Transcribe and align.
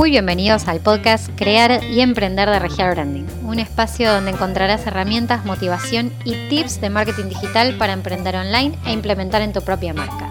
Muy 0.00 0.12
bienvenidos 0.12 0.66
al 0.66 0.80
podcast 0.80 1.28
Crear 1.36 1.84
y 1.84 2.00
Emprender 2.00 2.48
de 2.48 2.58
Regial 2.58 2.94
Branding, 2.94 3.26
un 3.44 3.58
espacio 3.58 4.10
donde 4.10 4.30
encontrarás 4.30 4.86
herramientas, 4.86 5.44
motivación 5.44 6.10
y 6.24 6.48
tips 6.48 6.80
de 6.80 6.88
marketing 6.88 7.28
digital 7.28 7.76
para 7.76 7.92
emprender 7.92 8.34
online 8.34 8.78
e 8.86 8.92
implementar 8.92 9.42
en 9.42 9.52
tu 9.52 9.60
propia 9.60 9.92
marca. 9.92 10.26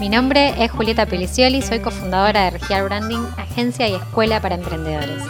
Mi 0.00 0.08
nombre 0.08 0.54
es 0.64 0.70
Julieta 0.70 1.04
Pelicioli, 1.04 1.60
soy 1.60 1.80
cofundadora 1.80 2.44
de 2.44 2.52
Regial 2.52 2.84
Branding, 2.84 3.26
agencia 3.36 3.86
y 3.88 3.94
escuela 3.94 4.40
para 4.40 4.54
emprendedores. 4.54 5.22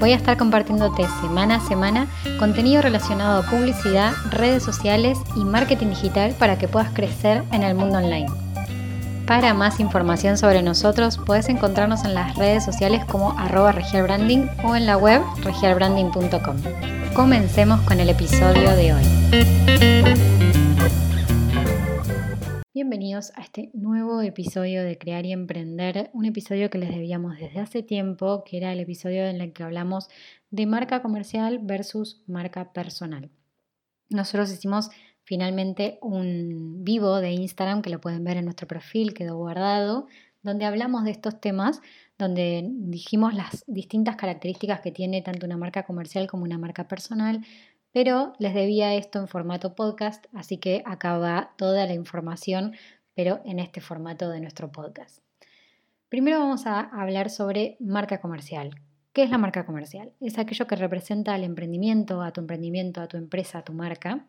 Voy 0.00 0.12
a 0.12 0.16
estar 0.16 0.38
compartiéndote 0.38 1.06
semana 1.20 1.56
a 1.56 1.68
semana 1.68 2.06
contenido 2.38 2.80
relacionado 2.80 3.42
a 3.42 3.50
publicidad, 3.50 4.14
redes 4.30 4.62
sociales 4.62 5.18
y 5.36 5.44
marketing 5.44 5.88
digital 5.88 6.34
para 6.38 6.56
que 6.56 6.66
puedas 6.66 6.90
crecer 6.94 7.44
en 7.52 7.62
el 7.62 7.74
mundo 7.74 7.98
online. 7.98 8.51
Para 9.32 9.54
más 9.54 9.80
información 9.80 10.36
sobre 10.36 10.60
nosotros 10.60 11.18
puedes 11.24 11.48
encontrarnos 11.48 12.04
en 12.04 12.12
las 12.12 12.36
redes 12.36 12.66
sociales 12.66 13.02
como 13.06 13.30
arroba 13.38 13.72
regialbranding 13.72 14.50
o 14.62 14.76
en 14.76 14.84
la 14.84 14.98
web 14.98 15.22
regialbranding.com. 15.42 16.56
Comencemos 17.14 17.80
con 17.80 17.98
el 17.98 18.10
episodio 18.10 18.76
de 18.76 18.92
hoy. 18.92 19.02
Bienvenidos 22.74 23.32
a 23.34 23.40
este 23.40 23.70
nuevo 23.72 24.20
episodio 24.20 24.84
de 24.84 24.98
Crear 24.98 25.24
y 25.24 25.32
Emprender, 25.32 26.10
un 26.12 26.26
episodio 26.26 26.68
que 26.68 26.76
les 26.76 26.90
debíamos 26.90 27.38
desde 27.38 27.60
hace 27.60 27.82
tiempo, 27.82 28.44
que 28.44 28.58
era 28.58 28.70
el 28.70 28.80
episodio 28.80 29.24
en 29.24 29.40
el 29.40 29.54
que 29.54 29.62
hablamos 29.62 30.10
de 30.50 30.66
marca 30.66 31.00
comercial 31.00 31.58
versus 31.62 32.22
marca 32.26 32.74
personal. 32.74 33.30
Nosotros 34.10 34.52
hicimos 34.52 34.90
finalmente 35.24 35.98
un 36.02 36.84
vivo 36.84 37.20
de 37.20 37.32
Instagram 37.32 37.82
que 37.82 37.90
lo 37.90 38.00
pueden 38.00 38.24
ver 38.24 38.36
en 38.36 38.44
nuestro 38.44 38.66
perfil, 38.66 39.14
quedó 39.14 39.36
guardado, 39.36 40.06
donde 40.42 40.64
hablamos 40.64 41.04
de 41.04 41.12
estos 41.12 41.40
temas, 41.40 41.80
donde 42.18 42.68
dijimos 42.68 43.34
las 43.34 43.64
distintas 43.66 44.16
características 44.16 44.80
que 44.80 44.90
tiene 44.90 45.22
tanto 45.22 45.46
una 45.46 45.56
marca 45.56 45.84
comercial 45.84 46.26
como 46.26 46.44
una 46.44 46.58
marca 46.58 46.88
personal, 46.88 47.40
pero 47.92 48.32
les 48.38 48.54
debía 48.54 48.94
esto 48.94 49.18
en 49.18 49.28
formato 49.28 49.74
podcast, 49.74 50.26
así 50.32 50.58
que 50.58 50.82
acá 50.86 51.18
va 51.18 51.52
toda 51.56 51.86
la 51.86 51.94
información, 51.94 52.72
pero 53.14 53.40
en 53.44 53.58
este 53.58 53.80
formato 53.80 54.30
de 54.30 54.40
nuestro 54.40 54.72
podcast. 54.72 55.22
Primero 56.08 56.38
vamos 56.38 56.66
a 56.66 56.80
hablar 56.80 57.30
sobre 57.30 57.76
marca 57.80 58.20
comercial. 58.20 58.74
¿Qué 59.12 59.22
es 59.22 59.30
la 59.30 59.38
marca 59.38 59.66
comercial? 59.66 60.12
Es 60.20 60.38
aquello 60.38 60.66
que 60.66 60.76
representa 60.76 61.34
al 61.34 61.44
emprendimiento, 61.44 62.22
a 62.22 62.32
tu 62.32 62.40
emprendimiento, 62.40 63.00
a 63.02 63.08
tu 63.08 63.18
empresa, 63.18 63.58
a 63.58 63.64
tu 63.64 63.74
marca 63.74 64.26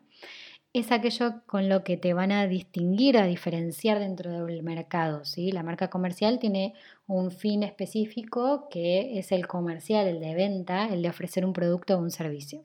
es 0.74 0.90
aquello 0.90 1.42
con 1.46 1.68
lo 1.68 1.84
que 1.84 1.96
te 1.96 2.14
van 2.14 2.32
a 2.32 2.48
distinguir, 2.48 3.16
a 3.16 3.26
diferenciar 3.26 4.00
dentro 4.00 4.44
del 4.44 4.64
mercado. 4.64 5.24
¿sí? 5.24 5.52
La 5.52 5.62
marca 5.62 5.88
comercial 5.88 6.40
tiene 6.40 6.74
un 7.06 7.30
fin 7.30 7.62
específico 7.62 8.68
que 8.68 9.20
es 9.20 9.30
el 9.30 9.46
comercial, 9.46 10.08
el 10.08 10.18
de 10.18 10.34
venta, 10.34 10.88
el 10.88 11.00
de 11.00 11.10
ofrecer 11.10 11.46
un 11.46 11.52
producto 11.52 11.94
o 11.94 12.00
un 12.00 12.10
servicio. 12.10 12.64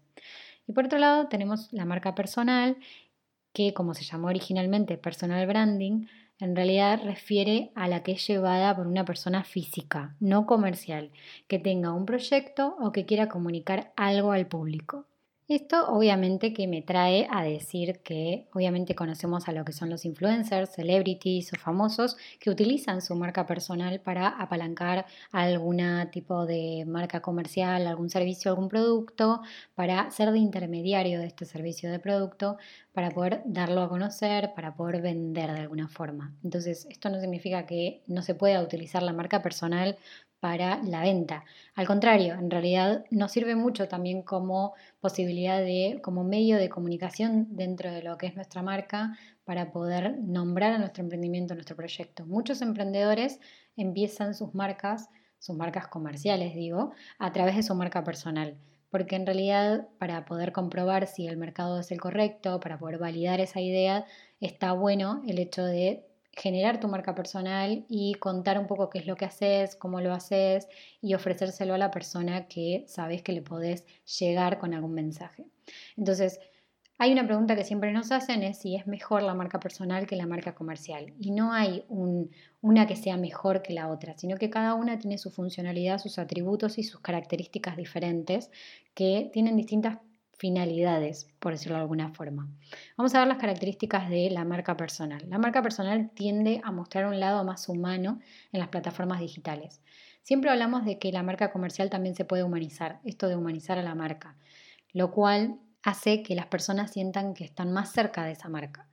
Y 0.66 0.74
por 0.74 0.86
otro 0.86 0.98
lado 0.98 1.28
tenemos 1.28 1.72
la 1.72 1.86
marca 1.86 2.16
personal, 2.16 2.78
que 3.54 3.76
como 3.76 3.94
se 3.94 4.04
llamó 4.04 4.28
originalmente 4.30 4.98
personal 4.98 5.46
branding, 5.46 6.08
en 6.40 6.56
realidad 6.56 7.02
refiere 7.04 7.72
a 7.76 7.88
la 7.88 8.02
que 8.02 8.14
es 8.14 8.28
llevada 8.28 8.76
por 8.76 8.88
una 8.88 9.06
persona 9.06 9.44
física, 9.44 10.16
no 10.20 10.48
comercial, 10.48 11.12
que 11.48 11.60
tenga 11.60 11.94
un 11.94 12.08
proyecto 12.08 12.76
o 12.80 12.92
que 12.92 13.06
quiera 13.06 13.30
comunicar 13.30 13.94
algo 13.96 14.32
al 14.32 14.48
público. 14.48 15.06
Esto 15.50 15.88
obviamente 15.88 16.54
que 16.54 16.68
me 16.68 16.84
trae 16.84 17.28
a 17.32 17.42
decir 17.42 18.02
que 18.04 18.48
obviamente 18.54 18.94
conocemos 18.94 19.48
a 19.48 19.52
lo 19.52 19.66
que 19.66 19.72
son 19.74 19.90
los 19.90 20.06
influencers, 20.06 20.70
celebrities 20.70 21.52
o 21.54 21.56
famosos 21.58 22.18
que 22.40 22.52
utilizan 22.52 23.02
su 23.02 23.16
marca 23.16 23.48
personal 23.48 24.00
para 24.00 24.28
apalancar 24.28 25.08
algún 25.32 25.82
tipo 26.12 26.46
de 26.46 26.86
marca 26.86 27.24
comercial, 27.24 27.88
algún 27.88 28.12
servicio, 28.12 28.52
algún 28.52 28.70
producto, 28.70 29.42
para 29.74 30.12
ser 30.12 30.32
de 30.32 30.38
intermediario 30.38 31.20
de 31.20 31.26
este 31.26 31.46
servicio 31.46 31.90
de 31.92 31.98
producto, 31.98 32.58
para 32.94 33.10
poder 33.10 33.42
darlo 33.46 33.82
a 33.82 33.90
conocer, 33.90 34.54
para 34.54 34.76
poder 34.76 35.02
vender 35.02 35.52
de 35.52 35.62
alguna 35.62 35.88
forma. 35.88 36.32
Entonces, 36.44 36.86
esto 36.92 37.10
no 37.10 37.20
significa 37.20 37.66
que 37.66 38.04
no 38.06 38.22
se 38.22 38.36
pueda 38.36 38.62
utilizar 38.62 39.02
la 39.02 39.14
marca 39.14 39.42
personal 39.42 39.98
para 40.40 40.82
la 40.84 41.02
venta. 41.02 41.44
Al 41.76 41.86
contrario, 41.86 42.34
en 42.36 42.50
realidad 42.50 43.04
nos 43.12 43.32
sirve 43.32 43.56
mucho 43.56 43.88
también 43.88 44.22
como 44.24 44.74
posibilidad 45.02 45.60
de, 45.60 46.00
como 46.02 46.24
medio 46.24 46.58
de 46.58 46.70
comunicación 46.70 47.48
dentro 47.52 47.92
de 47.92 48.04
lo 48.04 48.18
que 48.18 48.28
es 48.28 48.36
nuestra 48.36 48.62
marca 48.62 49.18
para 49.44 49.72
poder 49.72 50.18
nombrar 50.20 50.74
a 50.74 50.78
nuestro 50.78 51.04
emprendimiento, 51.04 51.54
a 51.54 51.56
nuestro 51.56 51.76
proyecto. 51.76 52.26
Muchos 52.26 52.62
emprendedores 52.62 53.40
empiezan 53.76 54.34
sus 54.34 54.54
marcas, 54.54 55.10
sus 55.40 55.56
marcas 55.56 55.88
comerciales, 55.88 56.56
digo, 56.56 56.92
a 57.18 57.32
través 57.32 57.56
de 57.56 57.64
su 57.64 57.76
marca 57.76 58.04
personal. 58.04 58.58
Porque 58.90 59.16
en 59.16 59.26
realidad 59.26 59.88
para 60.00 60.26
poder 60.26 60.52
comprobar 60.52 61.06
si 61.08 61.28
el 61.28 61.38
mercado 61.38 61.80
es 61.80 61.92
el 61.92 62.00
correcto, 62.00 62.60
para 62.60 62.80
poder 62.80 62.98
validar 62.98 63.40
esa 63.40 63.62
idea, 63.62 64.06
está 64.40 64.72
bueno 64.72 65.22
el 65.28 65.38
hecho 65.38 65.64
de 65.64 66.09
generar 66.34 66.80
tu 66.80 66.88
marca 66.88 67.16
personal 67.16 67.86
y 67.90 68.14
contar 68.16 68.60
un 68.60 68.68
poco 68.68 68.90
qué 68.90 69.00
es 69.00 69.08
lo 69.08 69.16
que 69.16 69.26
haces, 69.26 69.76
cómo 69.76 70.02
lo 70.02 70.14
haces 70.14 70.68
y 71.02 71.14
ofrecérselo 71.14 71.74
a 71.74 71.78
la 71.78 71.92
persona 71.92 72.48
que 72.48 72.86
sabes 72.88 73.22
que 73.22 73.34
le 73.34 73.42
podés 73.42 73.86
llegar 74.20 74.60
con 74.60 74.74
algún 74.74 74.94
mensaje. 74.94 75.46
Entonces, 75.98 76.40
hay 77.02 77.14
una 77.14 77.26
pregunta 77.26 77.56
que 77.56 77.64
siempre 77.64 77.94
nos 77.94 78.12
hacen 78.12 78.44
es 78.44 78.60
si 78.60 78.76
es 78.76 78.86
mejor 78.86 79.24
la 79.24 79.34
marca 79.34 79.58
personal 79.58 80.06
que 80.06 80.18
la 80.18 80.26
marca 80.26 80.54
comercial. 80.54 81.14
Y 81.18 81.32
no 81.32 81.54
hay 81.54 81.86
una 82.62 82.88
que 82.88 82.98
sea 82.98 83.16
mejor 83.16 83.62
que 83.62 83.74
la 83.74 83.88
otra, 83.88 84.18
sino 84.18 84.36
que 84.36 84.50
cada 84.50 84.74
una 84.74 85.00
tiene 85.00 85.18
su 85.18 85.32
funcionalidad, 85.32 85.98
sus 85.98 86.20
atributos 86.20 86.78
y 86.78 86.84
sus 86.84 87.00
características 87.00 87.78
diferentes 87.78 88.52
que 88.94 89.30
tienen 89.32 89.56
distintas 89.56 90.00
finalidades, 90.40 91.28
por 91.40 91.52
decirlo 91.52 91.76
de 91.76 91.82
alguna 91.82 92.10
forma. 92.14 92.48
Vamos 92.98 93.14
a 93.14 93.20
ver 93.20 93.28
las 93.28 93.38
características 93.38 94.10
de 94.10 94.30
la 94.32 94.46
marca 94.46 94.78
personal. 94.78 95.22
La 95.30 95.38
marca 95.38 95.62
personal 95.62 96.10
tiende 96.12 96.62
a 96.64 96.72
mostrar 96.72 97.06
un 97.08 97.20
lado 97.20 97.44
más 97.44 97.68
humano 97.68 98.20
en 98.54 98.60
las 98.62 98.70
plataformas 98.70 99.20
digitales. 99.20 99.82
Siempre 100.24 100.50
hablamos 100.50 100.86
de 100.86 100.98
que 100.98 101.12
la 101.12 101.24
marca 101.24 101.52
comercial 101.52 101.90
también 101.90 102.16
se 102.16 102.24
puede 102.24 102.44
humanizar, 102.44 103.02
esto 103.04 103.28
de 103.28 103.36
humanizar 103.36 103.78
a 103.78 103.84
la 103.84 103.96
marca, 103.96 104.38
lo 104.94 105.12
cual 105.12 105.60
hace 105.84 106.24
que 106.24 106.36
las 106.36 106.48
personas 106.48 106.92
sientan 106.92 107.34
que 107.34 107.44
están 107.44 107.74
más 107.74 107.92
cerca 107.92 108.24
de 108.24 108.32
esa 108.32 108.48
marca. 108.48 108.89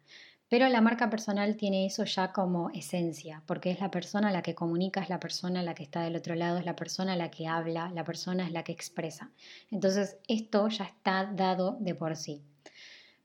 Pero 0.48 0.68
la 0.68 0.80
marca 0.80 1.10
personal 1.10 1.56
tiene 1.56 1.86
eso 1.86 2.04
ya 2.04 2.32
como 2.32 2.70
esencia, 2.70 3.42
porque 3.46 3.72
es 3.72 3.80
la 3.80 3.90
persona 3.90 4.30
la 4.30 4.42
que 4.42 4.54
comunica, 4.54 5.00
es 5.00 5.08
la 5.08 5.18
persona 5.18 5.62
la 5.62 5.74
que 5.74 5.82
está 5.82 6.02
del 6.02 6.14
otro 6.14 6.36
lado, 6.36 6.58
es 6.58 6.64
la 6.64 6.76
persona 6.76 7.16
la 7.16 7.32
que 7.32 7.48
habla, 7.48 7.90
la 7.92 8.04
persona 8.04 8.44
es 8.44 8.52
la 8.52 8.62
que 8.62 8.70
expresa. 8.70 9.32
Entonces 9.72 10.18
esto 10.28 10.68
ya 10.68 10.84
está 10.84 11.24
dado 11.34 11.76
de 11.80 11.96
por 11.96 12.14
sí. 12.14 12.42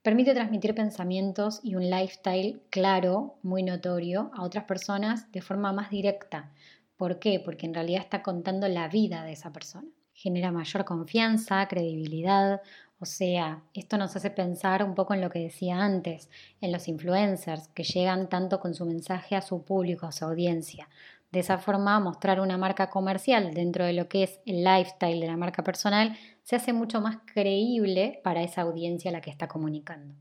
Permite 0.02 0.34
transmitir 0.34 0.74
pensamientos 0.74 1.60
y 1.62 1.76
un 1.76 1.92
lifestyle 1.92 2.64
claro, 2.72 3.38
muy 3.44 3.62
notorio, 3.62 4.32
a 4.34 4.42
otras 4.42 4.64
personas 4.64 5.32
de 5.32 5.44
forma 5.44 5.74
más 5.74 5.92
directa. 5.92 6.52
¿Por 6.98 7.20
qué? 7.20 7.40
Porque 7.40 7.68
en 7.68 7.76
realidad 7.76 8.02
está 8.02 8.24
contando 8.24 8.68
la 8.68 8.88
vida 8.88 9.24
de 9.24 9.34
esa 9.34 9.54
persona. 9.54 9.88
Genera 10.14 10.52
mayor 10.52 10.86
confianza, 10.86 11.68
credibilidad, 11.68 12.62
o 13.02 13.06
sea, 13.06 13.64
esto 13.74 13.98
nos 13.98 14.16
hace 14.16 14.30
pensar 14.30 14.84
un 14.84 14.94
poco 14.94 15.16
en 15.16 15.22
lo 15.22 15.32
que 15.32 15.40
decía 15.40 15.80
antes, 15.80 16.30
en 16.62 16.72
los 16.72 16.88
influencers 16.88 17.68
que 17.70 17.84
llegan 17.84 18.30
tanto 18.30 18.60
con 18.60 18.76
su 18.76 18.86
mensaje 18.86 19.36
a 19.36 19.42
su 19.42 19.64
público, 19.64 20.06
a 20.06 20.12
su 20.12 20.24
audiencia. 20.24 20.88
De 21.32 21.40
esa 21.40 21.58
forma, 21.58 22.00
mostrar 22.00 22.40
una 22.40 22.60
marca 22.60 22.92
comercial 22.92 23.56
dentro 23.56 23.86
de 23.86 23.94
lo 23.94 24.08
que 24.08 24.22
es 24.22 24.40
el 24.46 24.64
lifestyle 24.64 25.20
de 25.20 25.26
la 25.26 25.36
marca 25.36 25.64
personal 25.64 26.16
se 26.44 26.56
hace 26.56 26.74
mucho 26.74 27.02
más 27.02 27.18
creíble 27.34 28.22
para 28.24 28.44
esa 28.44 28.62
audiencia 28.62 29.10
a 29.10 29.14
la 29.14 29.22
que 29.22 29.32
está 29.32 29.48
comunicando. 29.48 30.14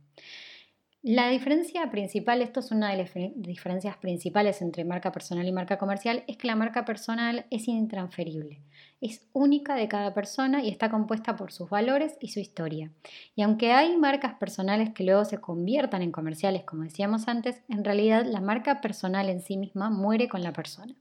La 1.02 1.28
diferencia 1.28 1.90
principal, 1.90 2.42
esto 2.42 2.60
es 2.60 2.70
una 2.70 2.90
de 2.90 2.98
las 2.98 3.10
diferencias 3.36 3.96
principales 3.96 4.60
entre 4.60 4.84
marca 4.84 5.12
personal 5.12 5.46
y 5.46 5.52
marca 5.52 5.78
comercial, 5.78 6.24
es 6.26 6.36
que 6.36 6.46
la 6.46 6.56
marca 6.56 6.84
personal 6.84 7.47
es 7.50 7.68
intransferible 7.68 8.60
es 9.00 9.26
única 9.32 9.74
de 9.74 9.88
cada 9.88 10.12
persona 10.12 10.62
y 10.62 10.68
está 10.68 10.91
compuesta 10.91 11.36
por 11.36 11.52
sus 11.52 11.70
valores 11.70 12.16
y 12.20 12.28
su 12.28 12.41
historia. 12.41 12.91
Y 13.34 13.42
aunque 13.42 13.72
hay 13.72 13.97
marcas 13.97 14.34
personales 14.34 14.91
que 14.91 15.04
luego 15.04 15.24
se 15.24 15.38
conviertan 15.38 16.02
en 16.02 16.12
comerciales, 16.12 16.64
como 16.64 16.82
decíamos 16.82 17.26
antes, 17.26 17.62
en 17.68 17.84
realidad 17.84 18.26
la 18.26 18.41
marca 18.41 18.80
personal 18.80 19.28
en 19.30 19.41
sí 19.41 19.56
misma 19.56 19.91
muere 19.91 20.28
con 20.28 20.42
la 20.42 20.53
persona. 20.53 20.94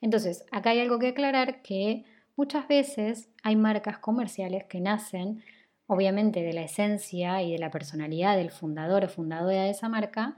Entonces, 0.00 0.44
acá 0.52 0.70
hay 0.70 0.80
algo 0.80 0.98
que 0.98 1.08
aclarar 1.08 1.62
que 1.62 2.04
muchas 2.36 2.68
veces 2.68 3.30
hay 3.42 3.56
marcas 3.56 3.98
comerciales 3.98 4.64
que 4.64 4.80
nacen 4.80 5.42
obviamente 5.86 6.42
de 6.42 6.52
la 6.52 6.62
esencia 6.62 7.42
y 7.42 7.52
de 7.52 7.58
la 7.58 7.70
personalidad 7.70 8.36
del 8.36 8.50
fundador 8.50 9.04
o 9.04 9.08
fundadora 9.08 9.64
de 9.64 9.70
esa 9.70 9.88
marca 9.88 10.36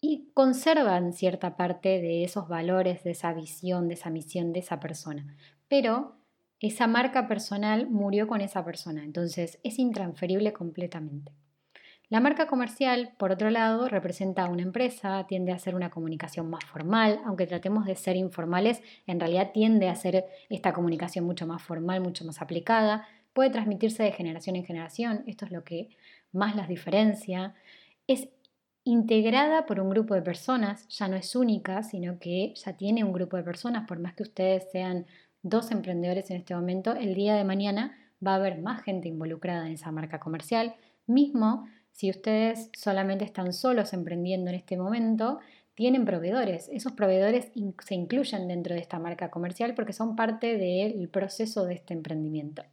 y 0.00 0.30
conservan 0.34 1.12
cierta 1.12 1.56
parte 1.56 2.00
de 2.00 2.24
esos 2.24 2.48
valores, 2.48 3.04
de 3.04 3.12
esa 3.12 3.32
visión, 3.32 3.88
de 3.88 3.94
esa 3.94 4.10
misión 4.10 4.52
de 4.52 4.60
esa 4.60 4.80
persona 4.80 5.36
pero 5.68 6.16
esa 6.60 6.86
marca 6.86 7.26
personal 7.26 7.88
murió 7.88 8.26
con 8.26 8.40
esa 8.40 8.64
persona, 8.64 9.02
entonces 9.02 9.58
es 9.64 9.78
intransferible 9.78 10.52
completamente. 10.52 11.32
La 12.08 12.20
marca 12.20 12.46
comercial, 12.46 13.14
por 13.18 13.32
otro 13.32 13.50
lado, 13.50 13.88
representa 13.88 14.44
a 14.44 14.48
una 14.48 14.62
empresa, 14.62 15.26
tiende 15.26 15.52
a 15.52 15.58
ser 15.58 15.74
una 15.74 15.90
comunicación 15.90 16.48
más 16.48 16.64
formal, 16.64 17.18
aunque 17.24 17.46
tratemos 17.46 17.86
de 17.86 17.96
ser 17.96 18.14
informales, 18.14 18.82
en 19.06 19.18
realidad 19.18 19.50
tiende 19.52 19.88
a 19.88 19.96
ser 19.96 20.26
esta 20.48 20.72
comunicación 20.72 21.24
mucho 21.24 21.46
más 21.46 21.62
formal, 21.62 22.00
mucho 22.00 22.24
más 22.24 22.40
aplicada, 22.40 23.08
puede 23.34 23.50
transmitirse 23.50 24.02
de 24.02 24.12
generación 24.12 24.56
en 24.56 24.64
generación, 24.64 25.24
esto 25.26 25.44
es 25.44 25.52
lo 25.52 25.64
que 25.64 25.90
más 26.32 26.56
las 26.56 26.68
diferencia, 26.68 27.54
es 28.06 28.28
integrada 28.84 29.66
por 29.66 29.80
un 29.80 29.90
grupo 29.90 30.14
de 30.14 30.22
personas, 30.22 30.88
ya 30.88 31.08
no 31.08 31.16
es 31.16 31.34
única, 31.36 31.82
sino 31.82 32.18
que 32.18 32.54
ya 32.54 32.74
tiene 32.74 33.04
un 33.04 33.12
grupo 33.12 33.36
de 33.36 33.42
personas, 33.42 33.86
por 33.86 33.98
más 33.98 34.14
que 34.14 34.22
ustedes 34.22 34.70
sean 34.70 35.06
dos 35.42 35.70
emprendedores 35.70 36.30
en 36.30 36.38
este 36.38 36.54
momento, 36.54 36.94
el 36.94 37.14
día 37.14 37.34
de 37.34 37.44
mañana 37.44 37.98
va 38.26 38.32
a 38.32 38.36
haber 38.36 38.60
más 38.60 38.82
gente 38.82 39.08
involucrada 39.08 39.66
en 39.66 39.74
esa 39.74 39.90
marca 39.90 40.20
comercial, 40.20 40.74
mismo 41.06 41.66
si 41.92 42.10
ustedes 42.10 42.70
solamente 42.76 43.24
están 43.24 43.52
solos 43.52 43.92
emprendiendo 43.92 44.50
en 44.50 44.56
este 44.56 44.76
momento, 44.76 45.38
tienen 45.74 46.04
proveedores. 46.04 46.68
Esos 46.72 46.92
proveedores 46.92 47.52
se 47.84 47.94
incluyen 47.94 48.48
dentro 48.48 48.74
de 48.74 48.80
esta 48.80 48.98
marca 48.98 49.30
comercial 49.30 49.74
porque 49.74 49.92
son 49.92 50.16
parte 50.16 50.56
del 50.56 51.08
proceso 51.08 51.64
de 51.64 51.74
este 51.74 51.94
emprendimiento. 51.94 52.64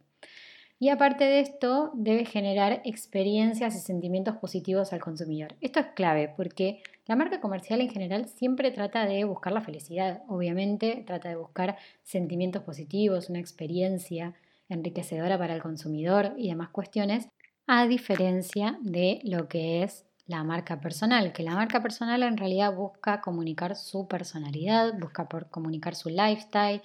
Y 0.82 0.88
aparte 0.88 1.22
de 1.22 1.38
esto, 1.38 1.92
debe 1.94 2.24
generar 2.24 2.82
experiencias 2.84 3.76
y 3.76 3.78
sentimientos 3.78 4.38
positivos 4.38 4.92
al 4.92 4.98
consumidor. 4.98 5.54
Esto 5.60 5.78
es 5.78 5.86
clave 5.94 6.34
porque 6.36 6.82
la 7.06 7.14
marca 7.14 7.40
comercial 7.40 7.80
en 7.80 7.88
general 7.88 8.26
siempre 8.26 8.72
trata 8.72 9.06
de 9.06 9.22
buscar 9.22 9.52
la 9.52 9.60
felicidad, 9.60 10.24
obviamente, 10.26 11.04
trata 11.06 11.28
de 11.28 11.36
buscar 11.36 11.76
sentimientos 12.02 12.64
positivos, 12.64 13.30
una 13.30 13.38
experiencia 13.38 14.34
enriquecedora 14.68 15.38
para 15.38 15.54
el 15.54 15.62
consumidor 15.62 16.34
y 16.36 16.48
demás 16.48 16.70
cuestiones, 16.70 17.28
a 17.68 17.86
diferencia 17.86 18.76
de 18.82 19.20
lo 19.22 19.46
que 19.46 19.84
es 19.84 20.04
la 20.26 20.42
marca 20.42 20.80
personal, 20.80 21.32
que 21.32 21.44
la 21.44 21.54
marca 21.54 21.80
personal 21.80 22.24
en 22.24 22.36
realidad 22.36 22.74
busca 22.74 23.20
comunicar 23.20 23.76
su 23.76 24.08
personalidad, 24.08 24.98
busca 24.98 25.28
por 25.28 25.48
comunicar 25.48 25.94
su 25.94 26.08
lifestyle, 26.08 26.82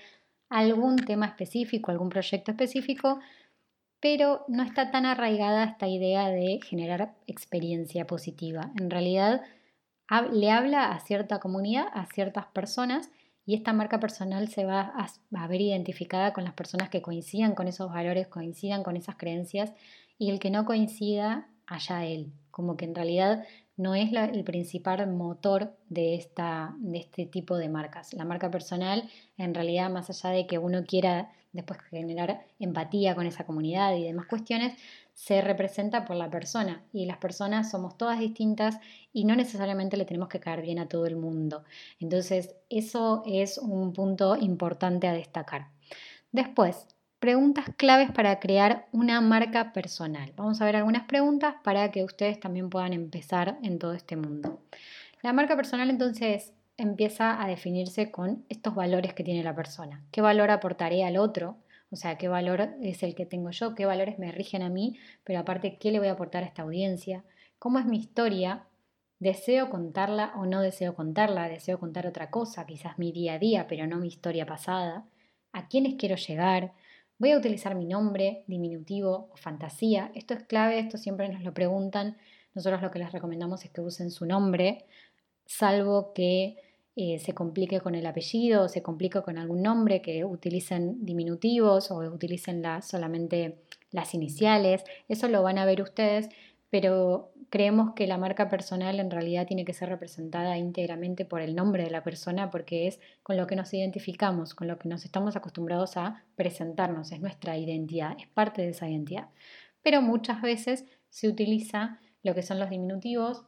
algún 0.50 0.98
tema 0.98 1.26
específico, 1.26 1.90
algún 1.90 2.10
proyecto 2.10 2.52
específico, 2.52 3.20
pero 4.00 4.46
no 4.48 4.64
está 4.64 4.92
tan 4.92 5.06
arraigada 5.06 5.64
esta 5.64 5.88
idea 5.88 6.30
de 6.30 6.60
generar 6.64 7.16
experiencia 7.26 8.06
positiva. 8.06 8.72
En 8.80 8.90
realidad 8.90 9.42
le 10.32 10.52
habla 10.52 10.92
a 10.92 11.00
cierta 11.00 11.40
comunidad, 11.40 11.88
a 11.94 12.06
ciertas 12.06 12.46
personas, 12.48 13.10
y 13.46 13.56
esta 13.56 13.72
marca 13.74 14.00
personal 14.00 14.50
se 14.50 14.66
va 14.66 14.94
a, 15.32 15.48
ver 15.48 15.62
identificada 15.62 16.34
con 16.34 16.44
las 16.44 16.54
personas 16.54 16.90
que 16.90 17.02
coincidan 17.02 17.56
con 17.56 17.68
esos 17.68 17.92
valores, 17.92 18.28
coincidan 18.28 18.84
con 18.84 18.98
esas 18.98 19.16
creencias, 19.16 19.74
y 20.18 20.30
el 20.30 20.40
que 20.40 20.52
no 20.52 20.66
coincida, 20.66 21.48
allá 21.66 22.06
él. 22.06 22.34
Como 22.52 22.76
que 22.76 22.86
en 22.86 22.96
realidad 22.96 23.46
no 23.78 23.96
es 23.96 24.12
el 24.12 24.44
principal 24.44 25.08
motor 25.08 25.78
de, 25.88 26.16
esta, 26.16 26.76
de 26.80 26.98
este 26.98 27.26
tipo 27.26 27.56
de 27.56 27.70
marcas. 27.70 28.14
La 28.14 28.26
marca 28.26 28.52
personal, 28.52 29.10
en 29.38 29.54
realidad, 29.54 29.90
más 29.90 30.10
allá 30.10 30.36
de 30.36 30.48
que 30.48 30.58
uno 30.58 30.84
quiera 30.86 31.32
después 31.58 31.80
generar 31.90 32.46
empatía 32.60 33.16
con 33.16 33.26
esa 33.26 33.46
comunidad 33.46 33.96
y 33.96 34.04
demás 34.04 34.28
cuestiones, 34.28 34.78
se 35.14 35.42
representa 35.42 36.06
por 36.06 36.16
la 36.16 36.30
persona. 36.30 36.84
Y 36.94 37.06
las 37.06 37.18
personas 37.18 37.70
somos 37.70 37.98
todas 37.98 38.20
distintas 38.20 38.80
y 39.12 39.26
no 39.26 39.36
necesariamente 39.36 39.98
le 39.98 40.06
tenemos 40.06 40.30
que 40.30 40.40
caer 40.40 40.62
bien 40.62 40.80
a 40.80 40.88
todo 40.88 41.06
el 41.06 41.18
mundo. 41.18 41.64
Entonces, 42.00 42.56
eso 42.70 43.24
es 43.26 43.58
un 43.58 43.92
punto 43.92 44.38
importante 44.38 45.08
a 45.08 45.14
destacar. 45.14 45.68
Después, 46.32 46.88
preguntas 47.20 47.66
claves 47.76 48.12
para 48.12 48.40
crear 48.40 48.88
una 48.92 49.20
marca 49.20 49.74
personal. 49.74 50.32
Vamos 50.36 50.62
a 50.62 50.66
ver 50.66 50.76
algunas 50.76 51.08
preguntas 51.08 51.56
para 51.64 51.92
que 51.92 52.04
ustedes 52.04 52.40
también 52.40 52.70
puedan 52.70 52.94
empezar 52.94 53.58
en 53.64 53.80
todo 53.80 53.94
este 53.94 54.16
mundo. 54.16 54.62
La 55.24 55.34
marca 55.34 55.56
personal 55.56 55.90
entonces 55.90 56.54
empieza 56.78 57.42
a 57.42 57.48
definirse 57.48 58.12
con 58.12 58.46
estos 58.50 58.76
valores 58.76 59.14
que 59.14 59.24
tiene 59.24 59.44
la 59.44 59.56
persona. 59.56 60.04
¿Qué 60.12 60.22
valor 60.22 60.52
aportaré 60.52 61.04
al 61.04 61.18
otro? 61.18 61.58
O 61.90 61.96
sea, 61.96 62.18
¿qué 62.18 62.28
valor 62.28 62.76
es 62.82 63.04
el 63.04 63.16
que 63.16 63.26
tengo 63.26 63.50
yo? 63.52 63.74
¿Qué 63.74 63.86
valores 63.86 64.20
me 64.20 64.32
rigen 64.32 64.62
a 64.62 64.70
mí? 64.70 64.98
Pero 65.24 65.40
aparte, 65.40 65.78
¿qué 65.78 65.92
le 65.92 66.00
voy 66.00 66.10
a 66.10 66.14
aportar 66.14 66.44
a 66.44 66.48
esta 66.48 66.62
audiencia? 66.62 67.24
¿Cómo 67.60 67.80
es 67.80 67.86
mi 67.86 67.98
historia? 67.98 68.68
¿Deseo 69.20 69.70
contarla 69.70 70.34
o 70.36 70.46
no 70.46 70.62
deseo 70.62 70.94
contarla? 70.96 71.50
¿Deseo 71.50 71.80
contar 71.80 72.06
otra 72.06 72.30
cosa? 72.30 72.68
Quizás 72.68 73.00
mi 73.00 73.12
día 73.12 73.34
a 73.34 73.40
día, 73.40 73.68
pero 73.68 73.88
no 73.88 73.98
mi 73.98 74.08
historia 74.08 74.46
pasada. 74.46 75.06
¿A 75.54 75.68
quiénes 75.68 75.96
quiero 75.96 76.16
llegar? 76.16 76.74
Voy 77.18 77.32
a 77.32 77.38
utilizar 77.38 77.74
mi 77.74 77.86
nombre, 77.86 78.44
diminutivo 78.46 79.30
o 79.34 79.38
fantasía. 79.38 80.12
Esto 80.14 80.36
es 80.36 80.44
clave, 80.44 80.78
esto 80.78 80.98
siempre 81.00 81.30
nos 81.30 81.42
lo 81.42 81.54
preguntan. 81.54 82.18
Nosotros 82.54 82.82
lo 82.82 82.92
que 82.92 83.00
les 83.00 83.12
recomendamos 83.12 83.66
es 83.66 83.72
que 83.72 83.82
usen 83.82 84.12
su 84.12 84.26
nombre, 84.26 84.86
salvo 85.46 86.14
que 86.14 86.58
eh, 87.00 87.20
se 87.20 87.34
complique 87.34 87.80
con 87.80 87.94
el 87.94 88.08
apellido 88.08 88.64
o 88.64 88.68
se 88.68 88.82
complique 88.82 89.22
con 89.22 89.38
algún 89.38 89.62
nombre, 89.62 90.02
que 90.02 90.26
utilicen 90.26 91.06
diminutivos 91.06 91.92
o 91.92 92.00
utilicen 92.00 92.64
solamente 92.82 93.60
las 93.92 94.16
iniciales. 94.16 94.84
Eso 95.08 95.28
lo 95.28 95.44
van 95.44 95.60
a 95.60 95.66
ver 95.66 95.84
ustedes, 95.84 96.28
pero 96.72 97.32
creemos 97.52 97.94
que 97.94 98.08
la 98.08 98.18
marca 98.18 98.50
personal 98.50 99.00
en 99.00 99.12
realidad 99.12 99.46
tiene 99.46 99.64
que 99.64 99.74
ser 99.74 99.90
representada 99.90 100.58
íntegramente 100.58 101.24
por 101.24 101.42
el 101.42 101.56
nombre 101.56 101.84
de 101.84 101.92
la 101.92 102.04
persona 102.04 102.50
porque 102.50 102.88
es 102.88 103.00
con 103.22 103.38
lo 103.38 103.46
que 103.46 103.56
nos 103.56 103.72
identificamos, 103.76 104.56
con 104.56 104.68
lo 104.68 104.80
que 104.80 104.90
nos 104.90 105.06
estamos 105.06 105.36
acostumbrados 105.36 105.98
a 105.98 106.24
presentarnos, 106.36 107.12
es 107.12 107.22
nuestra 107.22 107.60
identidad, 107.60 108.18
es 108.20 108.28
parte 108.28 108.64
de 108.64 108.70
esa 108.70 108.90
identidad. 108.90 109.30
Pero 109.84 110.02
muchas 110.02 110.42
veces 110.42 110.86
se 111.12 111.28
utiliza 111.28 112.00
lo 112.24 112.34
que 112.34 112.42
son 112.42 112.58
los 112.58 112.72
diminutivos 112.72 113.46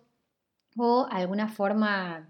o 0.77 1.07
alguna 1.09 1.47
forma 1.47 2.29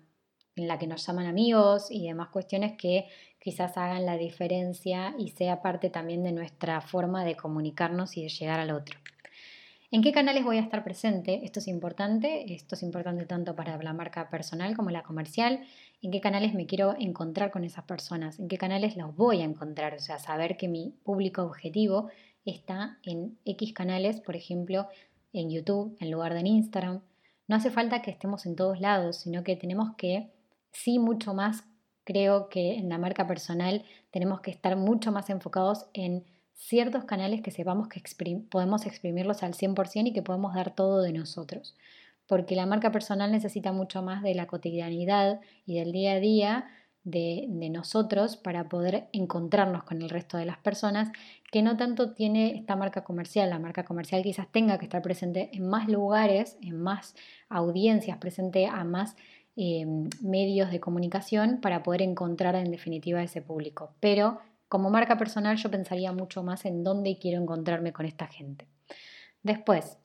en 0.60 0.68
la 0.68 0.78
que 0.78 0.88
nos 0.88 1.06
llaman 1.06 1.26
amigos 1.26 1.90
y 1.90 2.08
demás 2.08 2.30
cuestiones 2.30 2.78
que 2.78 3.08
quizás 3.40 3.78
hagan 3.78 4.06
la 4.06 4.18
diferencia 4.18 5.16
y 5.18 5.30
sea 5.30 5.62
parte 5.62 5.90
también 5.90 6.24
de 6.24 6.32
nuestra 6.32 6.82
forma 6.82 7.24
de 7.26 7.36
comunicarnos 7.36 8.18
y 8.18 8.24
de 8.24 8.30
llegar 8.30 8.60
al 8.60 8.72
otro. 8.72 9.00
¿En 9.92 10.04
qué 10.04 10.12
canales 10.12 10.44
voy 10.44 10.58
a 10.58 10.62
estar 10.62 10.84
presente? 10.84 11.44
Esto 11.44 11.60
es 11.60 11.68
importante, 11.68 12.54
esto 12.54 12.76
es 12.76 12.84
importante 12.84 13.26
tanto 13.26 13.56
para 13.56 13.76
la 13.82 13.92
marca 13.92 14.30
personal 14.30 14.76
como 14.76 14.92
la 14.92 15.02
comercial. 15.02 15.62
¿En 16.04 16.12
qué 16.12 16.22
canales 16.22 16.54
me 16.54 16.68
quiero 16.68 16.96
encontrar 17.00 17.50
con 17.50 17.64
esas 17.64 17.86
personas? 17.86 18.40
¿En 18.40 18.48
qué 18.48 18.60
canales 18.60 18.96
los 18.98 19.16
voy 19.16 19.42
a 19.42 19.46
encontrar? 19.46 19.96
O 19.96 20.00
sea, 20.00 20.20
saber 20.20 20.58
que 20.58 20.68
mi 20.68 20.94
público 21.04 21.42
objetivo 21.42 22.10
está 22.46 23.00
en 23.04 23.40
X 23.46 23.74
canales, 23.74 24.20
por 24.22 24.36
ejemplo, 24.36 24.88
en 25.34 25.50
YouTube 25.50 25.98
en 26.00 26.12
lugar 26.12 26.34
de 26.34 26.42
en 26.42 26.48
Instagram. 26.48 27.02
No 27.48 27.56
hace 27.56 27.72
falta 27.72 28.04
que 28.04 28.12
estemos 28.12 28.46
en 28.46 28.56
todos 28.56 28.80
lados, 28.80 29.18
sino 29.18 29.44
que 29.44 29.56
tenemos 29.56 29.96
que, 29.96 30.30
sí, 30.72 31.00
mucho 31.00 31.34
más, 31.34 31.64
creo 32.04 32.50
que 32.50 32.76
en 32.76 32.90
la 32.90 32.98
marca 32.98 33.28
personal 33.28 33.84
tenemos 34.12 34.42
que 34.42 34.52
estar 34.52 34.76
mucho 34.76 35.12
más 35.12 35.30
enfocados 35.30 35.86
en 35.94 36.26
ciertos 36.60 37.06
canales 37.06 37.42
que 37.42 37.52
sepamos 37.52 37.88
que 37.88 38.02
podemos 38.50 38.86
exprimirlos 38.86 39.44
al 39.44 39.54
100% 39.54 40.08
y 40.08 40.14
que 40.14 40.22
podemos 40.22 40.54
dar 40.54 40.76
todo 40.76 41.02
de 41.02 41.14
nosotros. 41.14 41.76
Porque 42.28 42.56
la 42.56 42.66
marca 42.66 42.92
personal 42.92 43.32
necesita 43.32 43.72
mucho 43.72 44.02
más 44.02 44.22
de 44.22 44.36
la 44.36 44.48
cotidianidad 44.48 45.40
y 45.66 45.80
del 45.80 45.92
día 45.92 46.14
a 46.14 46.20
día 46.20 46.70
de, 47.04 47.46
de, 47.48 47.70
nosotros 47.70 48.38
para 48.38 48.68
poder 48.70 49.08
encontrarnos 49.14 49.84
con 49.84 50.02
el 50.02 50.10
resto 50.10 50.38
de 50.38 50.46
las 50.46 50.58
personas, 50.58 51.12
que 51.52 51.62
no 51.62 51.78
tanto 51.78 52.14
tiene 52.14 52.56
esta 52.58 52.76
marca 52.76 53.04
comercial. 53.04 53.50
La 53.50 53.58
marca 53.58 53.86
comercial 53.86 54.22
quizás 54.22 54.52
tenga 54.52 54.78
que 54.78 54.86
estar 54.86 55.02
presente 55.02 55.50
en 55.54 55.68
más 55.68 55.88
lugares, 55.88 56.58
en 56.62 56.80
más 56.80 57.16
audiencias, 57.48 58.18
presente 58.18 58.68
a 58.68 58.84
más 58.84 59.16
eh, 59.62 59.86
medios 60.22 60.72
de 60.72 60.80
comunicación 60.80 61.60
para 61.60 61.84
poder 61.84 62.02
encontrar 62.02 62.56
en 62.56 62.72
definitiva 62.72 63.22
ese 63.22 63.42
público. 63.42 63.92
Pero 64.00 64.40
como 64.70 64.90
marca 64.90 65.18
personal 65.18 65.58
yo 65.58 65.70
pensaría 65.70 66.14
mucho 66.14 66.44
más 66.44 66.64
en 66.64 66.86
dónde 66.86 67.18
quiero 67.20 67.42
encontrarme 67.42 67.92
con 67.92 68.06
esta 68.06 68.28
gente. 68.28 68.70
Después, 69.44 69.98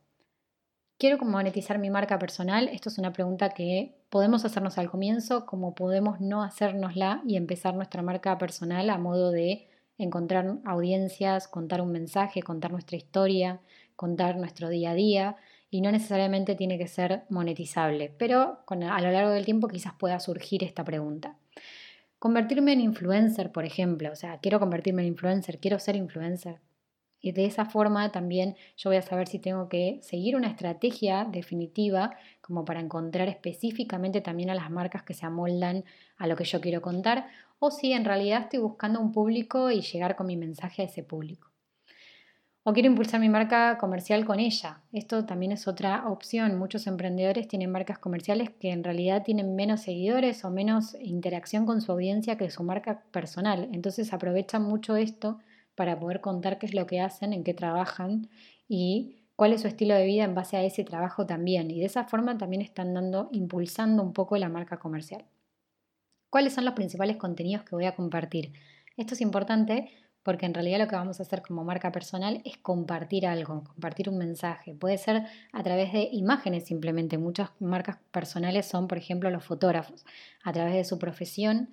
¿quiero 0.99 1.25
monetizar 1.25 1.78
mi 1.78 1.88
marca 1.88 2.18
personal? 2.18 2.66
Esto 2.66 2.88
es 2.88 2.99
una 2.99 3.12
pregunta 3.12 3.50
que 3.50 3.94
podemos 4.11 4.44
hacernos 4.44 4.76
al 4.76 4.90
comienzo, 4.90 5.46
como 5.46 5.76
podemos 5.76 6.20
no 6.20 6.42
hacérnosla 6.42 7.23
y 7.25 7.37
empezar 7.37 7.76
nuestra 7.76 8.02
marca 8.02 8.37
personal 8.38 8.90
a 8.90 8.99
modo 8.99 9.30
de 9.30 9.68
encontrar 9.99 10.58
audiencias, 10.64 11.46
contar 11.46 11.80
un 11.80 11.92
mensaje, 11.92 12.42
contar 12.42 12.73
nuestra 12.73 12.96
historia, 12.96 13.61
contar 13.94 14.37
nuestro 14.37 14.68
día 14.68 14.90
a 14.90 14.94
día 14.94 15.37
y 15.75 15.81
no 15.81 15.90
necesariamente 15.90 16.54
tiene 16.54 16.78
que 16.78 16.87
ser 16.87 17.25
monetizable, 17.31 18.14
pero 18.16 18.61
a 18.69 19.00
lo 19.00 19.11
largo 19.11 19.33
del 19.33 19.45
tiempo 19.45 19.66
quizás 19.66 19.93
pueda 19.95 20.21
surgir 20.21 20.62
esta 20.62 20.85
pregunta. 20.85 21.37
Convertirme 22.21 22.75
en 22.75 22.81
influencer, 22.81 23.50
por 23.50 23.64
ejemplo, 23.64 24.12
o 24.12 24.14
sea, 24.14 24.38
quiero 24.38 24.61
convertirme 24.61 25.02
en 25.02 25.09
influencer, 25.09 25.59
quiero 25.59 25.81
ser 25.81 25.97
influencer. 25.97 26.61
Y 27.19 27.33
de 27.33 27.47
esa 27.47 27.64
forma 27.64 28.12
también 28.12 28.54
yo 28.76 28.90
voy 28.90 28.99
a 28.99 29.02
saber 29.02 29.26
si 29.26 29.40
tengo 29.40 29.69
que 29.69 29.99
seguir 30.00 30.37
una 30.37 30.47
estrategia 30.47 31.25
definitiva 31.25 32.16
como 32.40 32.64
para 32.64 32.78
encontrar 32.78 33.26
específicamente 33.28 34.21
también 34.21 34.50
a 34.50 34.54
las 34.54 34.71
marcas 34.71 35.02
que 35.02 35.14
se 35.14 35.26
amoldan 35.26 35.85
a 36.19 36.28
lo 36.28 36.37
que 36.37 36.45
yo 36.45 36.61
quiero 36.61 36.83
contar 36.83 37.26
o 37.59 37.73
si 37.73 37.95
en 37.95 38.04
realidad 38.04 38.43
estoy 38.43 38.61
buscando 38.61 39.00
un 39.00 39.11
público 39.11 39.73
y 39.73 39.81
llegar 39.81 40.14
con 40.14 40.28
mi 40.28 40.37
mensaje 40.37 40.83
a 40.83 40.85
ese 40.85 41.02
público. 41.02 41.53
O 42.66 42.73
quiero 42.73 42.88
impulsar 42.88 43.21
mi 43.21 43.28
marca 43.28 43.76
comercial 43.76 44.25
con 44.25 44.40
ella. 44.40 44.80
Esto 44.90 45.26
también 45.26 45.52
es 45.52 45.68
otra 45.68 46.09
opción. 46.09 46.59
Muchos 46.59 46.87
emprendedores 46.87 47.47
tienen 47.47 47.71
marcas 47.71 47.99
comerciales 47.99 48.49
que 48.59 48.71
en 48.71 48.83
realidad 48.83 49.23
tienen 49.23 49.54
menos 49.54 49.83
seguidores 49.83 50.47
o 50.47 50.50
menos 50.50 50.97
interacción 50.99 51.66
con 51.66 51.83
su 51.83 51.92
audiencia 51.92 52.38
que 52.38 52.49
su 52.49 52.62
marca 52.62 53.02
personal. 53.11 53.68
Entonces 53.73 54.14
aprovechan 54.14 54.62
mucho 54.62 54.97
esto 54.97 55.40
para 55.75 56.00
poder 56.00 56.23
contar 56.23 56.59
qué 56.59 56.64
es 56.64 56.73
lo 56.73 56.87
que 56.87 57.02
hacen, 57.02 57.35
en 57.35 57.44
qué 57.44 57.52
trabajan 57.52 58.30
y 58.66 59.26
cuál 59.37 59.52
es 59.52 59.61
su 59.61 59.68
estilo 59.68 59.94
de 59.94 60.06
vida 60.06 60.25
en 60.25 60.35
base 60.35 60.56
a 60.56 60.64
ese 60.64 60.85
trabajo 60.85 61.26
también. 61.26 61.71
Y 61.71 61.80
de 61.80 61.87
esa 61.87 62.04
forma 62.04 62.38
también 62.38 62.62
están 62.62 62.94
dando, 62.94 63.28
impulsando 63.33 64.02
un 64.02 64.14
poco 64.14 64.38
la 64.38 64.49
marca 64.49 64.78
comercial. 64.78 65.26
¿Cuáles 66.30 66.54
son 66.54 66.64
los 66.64 66.73
principales 66.73 67.18
contenidos 67.18 67.62
que 67.64 67.75
voy 67.76 67.85
a 67.85 67.94
compartir? 67.94 68.54
Esto 68.97 69.12
es 69.12 69.21
importante 69.21 69.90
porque 70.25 70.47
en 70.47 70.54
realidad 70.54 70.78
lo 70.78 70.88
que 70.88 70.97
vamos 70.97 71.21
a 71.21 71.23
hacer 71.23 71.43
como 71.43 71.62
marca 71.64 71.93
personal 71.93 72.40
es 72.45 72.57
compartir 72.57 73.26
algo, 73.26 73.62
compartir 73.62 74.09
un 74.09 74.19
mensaje. 74.19 74.75
Puede 74.75 74.99
ser 74.99 75.23
a 75.52 75.62
través 75.62 75.93
de 75.93 76.09
imágenes 76.11 76.64
simplemente. 76.64 77.19
Muchas 77.19 77.50
marcas 77.61 77.99
personales 78.11 78.66
son, 78.66 78.88
por 78.88 78.99
ejemplo, 78.99 79.31
los 79.31 79.45
fotógrafos. 79.45 80.04
A 80.43 80.52
través 80.52 80.75
de 80.75 80.85
su 80.85 80.99
profesión 80.99 81.69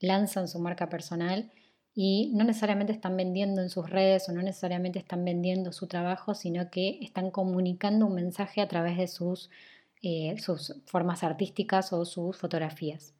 lanzan 0.00 0.48
su 0.48 0.58
marca 0.60 0.90
personal 0.90 1.50
y 1.94 2.30
no 2.34 2.44
necesariamente 2.44 2.92
están 2.92 3.16
vendiendo 3.16 3.62
en 3.62 3.70
sus 3.70 3.88
redes 3.88 4.28
o 4.28 4.32
no 4.32 4.42
necesariamente 4.42 4.98
están 4.98 5.24
vendiendo 5.24 5.72
su 5.72 5.86
trabajo, 5.86 6.34
sino 6.34 6.70
que 6.70 6.98
están 7.00 7.30
comunicando 7.30 8.06
un 8.06 8.14
mensaje 8.14 8.60
a 8.60 8.68
través 8.68 8.98
de 8.98 9.08
sus, 9.08 9.50
eh, 10.02 10.36
sus 10.38 10.74
formas 10.84 11.24
artísticas 11.24 11.92
o 11.94 12.04
sus 12.04 12.36
fotografías. 12.36 13.14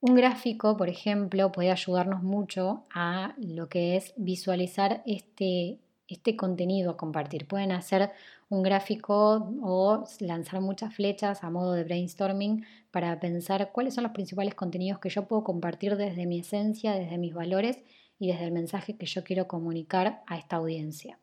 Un 0.00 0.14
gráfico, 0.14 0.76
por 0.76 0.88
ejemplo, 0.88 1.50
puede 1.50 1.72
ayudarnos 1.72 2.22
mucho 2.22 2.84
a 2.94 3.34
lo 3.36 3.68
que 3.68 3.96
es 3.96 4.14
visualizar 4.16 5.02
este, 5.06 5.80
este 6.06 6.36
contenido 6.36 6.92
a 6.92 6.96
compartir. 6.96 7.48
Pueden 7.48 7.72
hacer 7.72 8.12
un 8.48 8.62
gráfico 8.62 9.52
o 9.60 10.04
lanzar 10.20 10.60
muchas 10.60 10.94
flechas 10.94 11.42
a 11.42 11.50
modo 11.50 11.72
de 11.72 11.82
brainstorming 11.82 12.64
para 12.92 13.18
pensar 13.18 13.72
cuáles 13.72 13.94
son 13.94 14.04
los 14.04 14.12
principales 14.12 14.54
contenidos 14.54 15.00
que 15.00 15.10
yo 15.10 15.26
puedo 15.26 15.42
compartir 15.42 15.96
desde 15.96 16.26
mi 16.26 16.40
esencia, 16.40 16.92
desde 16.92 17.18
mis 17.18 17.34
valores 17.34 17.82
y 18.20 18.28
desde 18.28 18.44
el 18.44 18.52
mensaje 18.52 18.96
que 18.96 19.06
yo 19.06 19.24
quiero 19.24 19.48
comunicar 19.48 20.22
a 20.28 20.38
esta 20.38 20.56
audiencia. 20.56 21.18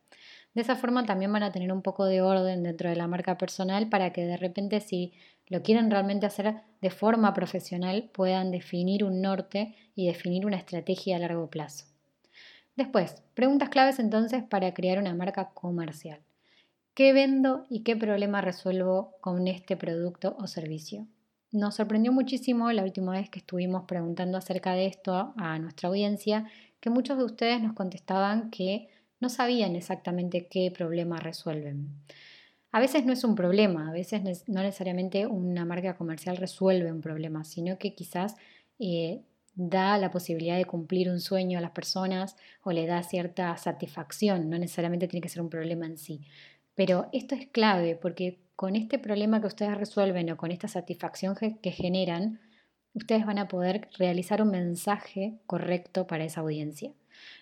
De 0.55 0.62
esa 0.62 0.77
forma 0.77 1.05
también 1.05 1.31
van 1.33 1.43
a 1.43 1.51
tener 1.51 1.71
un 1.71 1.81
poco 1.81 2.05
de 2.05 2.21
orden 2.21 2.63
dentro 2.63 2.89
de 2.89 2.95
la 2.95 3.07
marca 3.07 3.38
personal 3.38 3.89
para 3.89 4.12
que 4.13 4.25
de 4.25 4.38
repente 4.38 4.79
si 4.79 5.13
lo 5.47 5.62
quieren 5.62 5.91
realmente 5.91 6.25
hacer 6.25 6.62
de 6.81 6.89
forma 6.89 7.33
profesional 7.33 8.09
puedan 8.13 8.51
definir 8.51 9.03
un 9.03 9.21
norte 9.21 9.75
y 9.95 10.07
definir 10.07 10.45
una 10.45 10.55
estrategia 10.55 11.17
a 11.17 11.19
largo 11.19 11.50
plazo. 11.50 11.85
Después, 12.77 13.21
preguntas 13.33 13.69
claves 13.69 14.00
entonces 14.00 14.43
para 14.43 14.74
crear 14.74 14.97
una 14.97 15.13
marca 15.13 15.50
comercial. 15.53 16.21
¿Qué 16.93 17.12
vendo 17.12 17.65
y 17.69 17.83
qué 17.83 17.97
problema 17.97 18.39
resuelvo 18.39 19.15
con 19.19 19.47
este 19.50 19.75
producto 19.75 20.38
o 20.39 20.47
servicio? 20.47 21.05
Nos 21.51 21.75
sorprendió 21.75 22.13
muchísimo 22.13 22.71
la 22.71 22.83
última 22.83 23.12
vez 23.12 23.29
que 23.29 23.39
estuvimos 23.39 23.83
preguntando 23.83 24.38
acerca 24.38 24.74
de 24.74 24.85
esto 24.85 25.33
a 25.35 25.59
nuestra 25.59 25.89
audiencia, 25.89 26.50
que 26.79 26.89
muchos 26.89 27.17
de 27.17 27.25
ustedes 27.25 27.62
nos 27.62 27.74
contestaban 27.74 28.50
que 28.50 28.88
no 29.25 29.29
sabían 29.29 29.75
exactamente 29.75 30.46
qué 30.46 30.70
problema 30.70 31.20
resuelven. 31.20 31.89
A 32.72 32.79
veces 32.79 33.08
no 33.08 33.12
es 33.12 33.24
un 33.24 33.34
problema, 33.34 33.89
a 33.89 33.91
veces 33.91 34.22
no 34.48 34.62
necesariamente 34.62 35.25
una 35.25 35.65
marca 35.65 35.98
comercial 35.98 36.38
resuelve 36.38 36.91
un 36.91 37.01
problema, 37.01 37.44
sino 37.44 37.79
que 37.79 37.96
quizás 37.96 38.36
eh, 38.77 39.24
da 39.55 39.98
la 39.98 40.12
posibilidad 40.12 40.58
de 40.58 40.65
cumplir 40.65 41.10
un 41.10 41.20
sueño 41.20 41.58
a 41.58 41.62
las 41.62 41.72
personas 41.72 42.36
o 42.62 42.72
le 42.72 42.86
da 42.86 43.01
cierta 43.01 43.58
satisfacción, 43.58 44.48
no 44.48 44.60
necesariamente 44.60 45.08
tiene 45.08 45.24
que 45.24 45.29
ser 45.29 45.41
un 45.41 45.50
problema 45.50 45.88
en 45.88 45.98
sí. 45.98 46.22
Pero 46.75 47.10
esto 47.12 47.34
es 47.34 47.48
clave 47.48 47.96
porque 47.96 48.38
con 48.55 48.75
este 48.75 49.00
problema 49.00 49.41
que 49.41 49.48
ustedes 49.48 49.75
resuelven 49.75 50.29
o 50.29 50.38
con 50.38 50.51
esta 50.51 50.67
satisfacción 50.67 51.36
que 51.36 51.72
generan, 51.72 52.39
ustedes 52.94 53.25
van 53.25 53.39
a 53.39 53.48
poder 53.48 53.88
realizar 53.98 54.44
un 54.44 54.51
mensaje 54.51 55.39
correcto 55.48 56.05
para 56.05 56.25
esa 56.25 56.41
audiencia. 56.41 56.91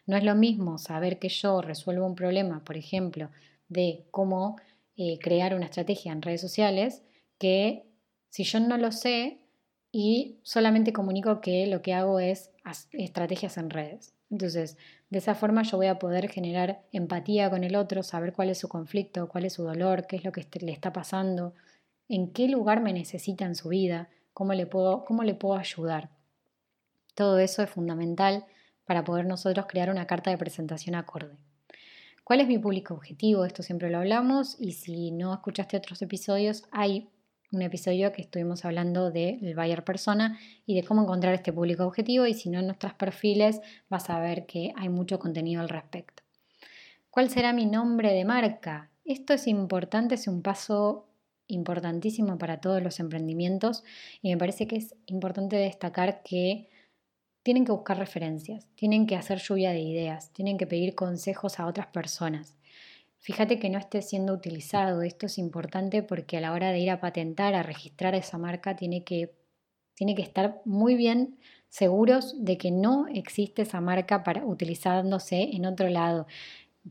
No 0.05 0.17
es 0.17 0.23
lo 0.23 0.35
mismo 0.35 0.77
saber 0.77 1.19
que 1.19 1.29
yo 1.29 1.61
resuelvo 1.61 2.05
un 2.05 2.15
problema, 2.15 2.63
por 2.63 2.77
ejemplo, 2.77 3.29
de 3.69 4.05
cómo 4.11 4.57
eh, 4.95 5.17
crear 5.19 5.55
una 5.55 5.65
estrategia 5.65 6.11
en 6.11 6.21
redes 6.21 6.41
sociales 6.41 7.03
que 7.39 7.85
si 8.29 8.43
yo 8.43 8.59
no 8.59 8.77
lo 8.77 8.91
sé 8.91 9.39
y 9.91 10.39
solamente 10.43 10.93
comunico 10.93 11.41
que 11.41 11.67
lo 11.67 11.81
que 11.81 11.93
hago 11.93 12.19
es 12.19 12.51
estrategias 12.91 13.57
en 13.57 13.69
redes. 13.69 14.13
Entonces, 14.29 14.77
de 15.09 15.19
esa 15.19 15.35
forma 15.35 15.61
yo 15.63 15.77
voy 15.77 15.87
a 15.87 15.99
poder 15.99 16.29
generar 16.29 16.81
empatía 16.91 17.49
con 17.49 17.63
el 17.63 17.75
otro, 17.75 18.01
saber 18.01 18.33
cuál 18.33 18.49
es 18.49 18.57
su 18.57 18.67
conflicto, 18.67 19.27
cuál 19.29 19.45
es 19.45 19.53
su 19.53 19.63
dolor, 19.63 20.07
qué 20.07 20.15
es 20.15 20.23
lo 20.23 20.31
que 20.31 20.47
le 20.61 20.71
está 20.71 20.91
pasando, 20.91 21.53
en 22.09 22.31
qué 22.31 22.47
lugar 22.47 22.81
me 22.81 22.93
necesita 22.93 23.45
en 23.45 23.55
su 23.55 23.69
vida, 23.69 24.09
cómo 24.33 24.53
le 24.53 24.65
puedo, 24.65 25.05
cómo 25.05 25.23
le 25.23 25.35
puedo 25.35 25.55
ayudar. 25.55 26.09
Todo 27.13 27.37
eso 27.37 27.61
es 27.61 27.69
fundamental 27.69 28.45
para 28.85 29.03
poder 29.03 29.25
nosotros 29.25 29.65
crear 29.67 29.89
una 29.89 30.07
carta 30.07 30.29
de 30.29 30.37
presentación 30.37 30.95
acorde. 30.95 31.37
¿Cuál 32.23 32.39
es 32.39 32.47
mi 32.47 32.57
público 32.57 32.93
objetivo? 32.93 33.43
Esto 33.45 33.63
siempre 33.63 33.89
lo 33.89 33.97
hablamos 33.97 34.55
y 34.59 34.71
si 34.73 35.11
no 35.11 35.33
escuchaste 35.33 35.75
otros 35.75 36.01
episodios, 36.01 36.63
hay 36.71 37.09
un 37.51 37.61
episodio 37.61 38.11
que 38.11 38.21
estuvimos 38.21 38.65
hablando 38.65 39.11
del 39.11 39.53
buyer 39.55 39.83
persona 39.83 40.39
y 40.65 40.75
de 40.75 40.83
cómo 40.83 41.03
encontrar 41.03 41.33
este 41.33 41.53
público 41.53 41.85
objetivo 41.85 42.25
y 42.25 42.33
si 42.33 42.49
no 42.49 42.59
en 42.59 42.67
nuestros 42.67 42.93
perfiles 42.93 43.61
vas 43.89 44.09
a 44.09 44.19
ver 44.19 44.45
que 44.45 44.73
hay 44.75 44.89
mucho 44.89 45.19
contenido 45.19 45.61
al 45.61 45.69
respecto. 45.69 46.23
¿Cuál 47.09 47.29
será 47.29 47.53
mi 47.53 47.65
nombre 47.65 48.11
de 48.11 48.25
marca? 48.25 48.89
Esto 49.05 49.33
es 49.33 49.45
importante, 49.47 50.15
es 50.15 50.27
un 50.27 50.41
paso 50.41 51.09
importantísimo 51.47 52.37
para 52.37 52.59
todos 52.59 52.81
los 52.81 52.99
emprendimientos 52.99 53.83
y 54.21 54.29
me 54.29 54.37
parece 54.37 54.65
que 54.65 54.77
es 54.77 54.95
importante 55.05 55.57
destacar 55.57 56.23
que 56.23 56.69
tienen 57.43 57.65
que 57.65 57.73
buscar 57.73 57.97
referencias, 57.97 58.67
tienen 58.75 59.05
que 59.05 59.17
hacer 59.17 59.39
lluvia 59.39 59.71
de 59.71 59.81
ideas, 59.81 60.31
tienen 60.31 60.57
que 60.57 60.65
pedir 60.65 60.95
consejos 60.95 61.59
a 61.59 61.67
otras 61.67 61.87
personas. 61.87 62.57
Fíjate 63.19 63.59
que 63.59 63.69
no 63.69 63.77
esté 63.77 64.01
siendo 64.01 64.33
utilizado, 64.33 65.01
esto 65.01 65.27
es 65.27 65.37
importante 65.37 66.03
porque 66.03 66.37
a 66.37 66.41
la 66.41 66.53
hora 66.53 66.71
de 66.71 66.79
ir 66.79 66.89
a 66.89 66.99
patentar, 66.99 67.53
a 67.53 67.63
registrar 67.63 68.15
esa 68.15 68.37
marca, 68.37 68.75
tiene 68.75 69.03
que, 69.03 69.33
tiene 69.93 70.15
que 70.15 70.21
estar 70.21 70.61
muy 70.65 70.95
bien 70.95 71.37
seguros 71.69 72.35
de 72.43 72.57
que 72.57 72.71
no 72.71 73.07
existe 73.07 73.61
esa 73.61 73.81
marca 73.81 74.23
para 74.23 74.45
utilizándose 74.45 75.49
en 75.53 75.65
otro 75.65 75.89
lado. 75.89 76.27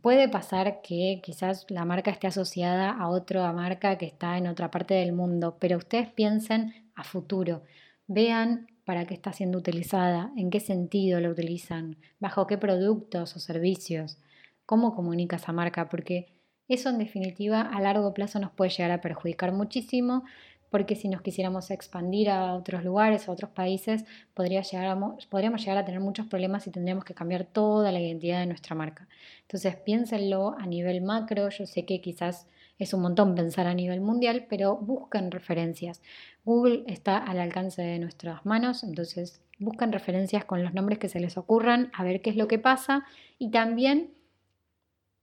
Puede 0.01 0.29
pasar 0.29 0.81
que 0.81 1.21
quizás 1.23 1.67
la 1.69 1.85
marca 1.85 2.11
esté 2.11 2.27
asociada 2.27 2.91
a 2.91 3.09
otra 3.09 3.53
marca 3.53 3.99
que 3.99 4.07
está 4.07 4.39
en 4.39 4.47
otra 4.47 4.71
parte 4.71 4.95
del 4.95 5.13
mundo, 5.13 5.57
pero 5.61 5.77
ustedes 5.77 6.11
piensen 6.11 6.75
a 6.95 7.05
futuro. 7.05 7.63
Vean 8.07 8.67
para 8.85 9.07
qué 9.07 9.15
está 9.15 9.33
siendo 9.33 9.59
utilizada, 9.59 10.33
en 10.37 10.51
qué 10.51 10.61
sentido 10.61 11.21
la 11.21 11.31
utilizan, 11.31 11.97
bajo 12.21 12.47
qué 12.47 12.59
productos 12.59 13.37
o 13.37 13.41
servicios, 13.41 14.19
cómo 14.67 14.95
comunica 14.95 15.37
esa 15.37 15.53
marca, 15.53 15.89
porque 15.89 16.33
eso 16.69 16.89
en 16.89 16.99
definitiva 16.99 17.61
a 17.61 17.81
largo 17.81 18.15
plazo 18.15 18.39
nos 18.39 18.51
puede 18.51 18.71
llegar 18.71 18.91
a 18.91 19.01
perjudicar 19.01 19.53
muchísimo, 19.53 20.25
porque 20.71 20.97
si 20.97 21.09
nos 21.09 21.21
quisiéramos 21.21 21.71
expandir 21.71 22.31
a 22.31 22.55
otros 22.55 22.83
lugares, 22.83 23.29
a 23.29 23.33
otros 23.33 23.51
países, 23.51 24.07
podríamos 24.33 24.71
llegar 24.71 25.77
a 25.77 25.85
tener 25.85 26.01
muchos 26.01 26.27
problemas 26.27 26.67
y 26.67 26.71
tendríamos 26.71 27.05
que 27.05 27.13
cambiar 27.13 27.45
toda 27.45 27.93
la 27.93 28.01
identidad 28.01 28.41
de 28.41 28.47
nuestra 28.47 28.75
marca. 28.75 29.07
Entonces 29.43 29.77
piénsenlo 29.77 30.57
a 30.59 30.67
nivel 30.67 31.03
macro, 31.03 31.51
yo 31.51 31.67
sé 31.67 31.85
que 31.85 32.01
quizás 32.01 32.47
es 32.79 32.95
un 32.95 33.03
montón 33.03 33.35
pensar 33.35 33.67
a 33.67 33.75
nivel 33.75 34.01
mundial, 34.01 34.47
pero 34.49 34.77
busquen 34.77 35.31
referencias. 35.31 36.03
Google 36.45 36.85
está 36.87 37.19
al 37.19 37.39
alcance 37.39 37.83
de 37.83 37.99
nuestras 37.99 38.45
manos, 38.45 38.83
entonces 38.83 39.41
busquen 39.59 39.93
referencias 39.93 40.45
con 40.45 40.63
los 40.63 40.75
nombres 40.75 40.99
que 40.99 41.09
se 41.09 41.21
les 41.21 41.37
ocurran, 41.37 41.91
a 41.95 42.05
ver 42.05 42.21
qué 42.21 42.31
es 42.31 42.37
lo 42.37 42.49
que 42.49 42.59
pasa 42.59 43.05
y 43.39 43.51
también 43.51 44.11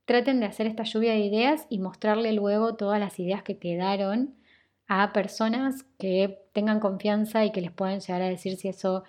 traten 0.05 0.39
de 0.39 0.47
hacer 0.47 0.65
esta 0.65 0.83
lluvia 0.83 1.11
de 1.11 1.19
ideas 1.19 1.67
y 1.69 1.79
mostrarle 1.79 2.33
luego 2.33 2.75
todas 2.75 2.99
las 2.99 3.19
ideas 3.19 3.43
que 3.43 3.57
quedaron 3.57 4.35
a 4.87 5.13
personas 5.13 5.83
que 5.99 6.41
tengan 6.51 6.79
confianza 6.79 7.45
y 7.45 7.51
que 7.51 7.61
les 7.61 7.71
puedan 7.71 7.99
llegar 7.99 8.23
a 8.23 8.29
decir 8.29 8.57
si 8.57 8.69
eso 8.69 9.03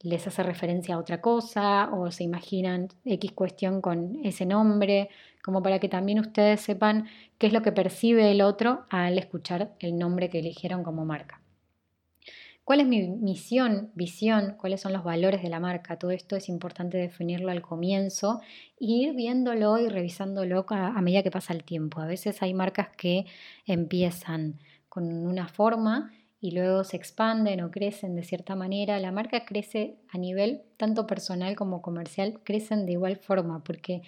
les 0.00 0.26
hace 0.26 0.42
referencia 0.42 0.94
a 0.94 0.98
otra 0.98 1.20
cosa 1.20 1.90
o 1.92 2.10
se 2.10 2.24
imaginan 2.24 2.88
X 3.04 3.32
cuestión 3.32 3.80
con 3.80 4.24
ese 4.24 4.46
nombre, 4.46 5.08
como 5.42 5.62
para 5.62 5.78
que 5.78 5.88
también 5.88 6.20
ustedes 6.20 6.60
sepan 6.60 7.08
qué 7.38 7.48
es 7.48 7.52
lo 7.52 7.62
que 7.62 7.72
percibe 7.72 8.30
el 8.30 8.42
otro 8.42 8.86
al 8.90 9.18
escuchar 9.18 9.74
el 9.80 9.98
nombre 9.98 10.28
que 10.30 10.38
eligieron 10.38 10.84
como 10.84 11.04
marca. 11.04 11.40
¿Cuál 12.68 12.80
es 12.80 12.86
mi 12.86 13.08
misión, 13.08 13.90
visión? 13.94 14.54
¿Cuáles 14.58 14.82
son 14.82 14.92
los 14.92 15.02
valores 15.02 15.42
de 15.42 15.48
la 15.48 15.58
marca? 15.58 15.98
Todo 15.98 16.10
esto 16.10 16.36
es 16.36 16.50
importante 16.50 16.98
definirlo 16.98 17.50
al 17.50 17.62
comienzo 17.62 18.42
e 18.78 18.84
ir 18.84 19.14
viéndolo 19.14 19.78
y 19.78 19.88
revisándolo 19.88 20.66
a, 20.68 21.00
medida 21.00 21.22
que 21.22 21.30
pasa 21.30 21.54
el 21.54 21.64
tiempo. 21.64 22.02
A 22.02 22.06
veces 22.06 22.42
hay 22.42 22.52
marcas 22.52 22.90
que 22.90 23.24
empiezan 23.64 24.58
con 24.90 25.10
una 25.10 25.48
forma 25.48 26.12
y 26.40 26.52
luego 26.52 26.84
se 26.84 26.96
expanden 26.96 27.60
o 27.62 27.70
crecen 27.70 28.14
de 28.14 28.22
cierta 28.22 28.54
manera. 28.54 29.00
La 29.00 29.12
marca 29.12 29.44
crece 29.44 29.96
a 30.10 30.18
nivel 30.18 30.62
tanto 30.76 31.06
personal 31.06 31.56
como 31.56 31.82
comercial, 31.82 32.40
crecen 32.44 32.86
de 32.86 32.92
igual 32.92 33.16
forma 33.16 33.64
porque 33.64 34.02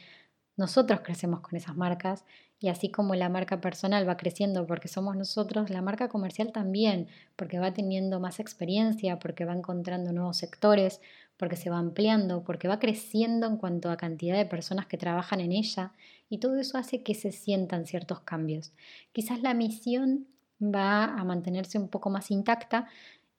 nosotros 0.56 1.00
crecemos 1.00 1.40
con 1.40 1.56
esas 1.56 1.76
marcas 1.76 2.24
y 2.60 2.68
así 2.68 2.90
como 2.90 3.14
la 3.14 3.30
marca 3.30 3.60
personal 3.60 4.06
va 4.06 4.18
creciendo 4.18 4.66
porque 4.66 4.88
somos 4.88 5.16
nosotros, 5.16 5.70
la 5.70 5.80
marca 5.80 6.08
comercial 6.08 6.52
también, 6.52 7.08
porque 7.34 7.58
va 7.58 7.72
teniendo 7.72 8.20
más 8.20 8.38
experiencia, 8.38 9.18
porque 9.18 9.46
va 9.46 9.54
encontrando 9.54 10.12
nuevos 10.12 10.36
sectores, 10.36 11.00
porque 11.38 11.56
se 11.56 11.70
va 11.70 11.78
ampliando, 11.78 12.44
porque 12.44 12.68
va 12.68 12.78
creciendo 12.78 13.46
en 13.46 13.56
cuanto 13.56 13.90
a 13.90 13.96
cantidad 13.96 14.36
de 14.36 14.44
personas 14.44 14.84
que 14.86 14.98
trabajan 14.98 15.40
en 15.40 15.52
ella 15.52 15.94
y 16.28 16.38
todo 16.38 16.58
eso 16.58 16.76
hace 16.76 17.02
que 17.02 17.14
se 17.14 17.32
sientan 17.32 17.86
ciertos 17.86 18.20
cambios. 18.20 18.72
Quizás 19.12 19.40
la 19.40 19.54
misión 19.54 20.26
va 20.60 21.04
a 21.04 21.24
mantenerse 21.24 21.78
un 21.78 21.88
poco 21.88 22.10
más 22.10 22.30
intacta 22.30 22.86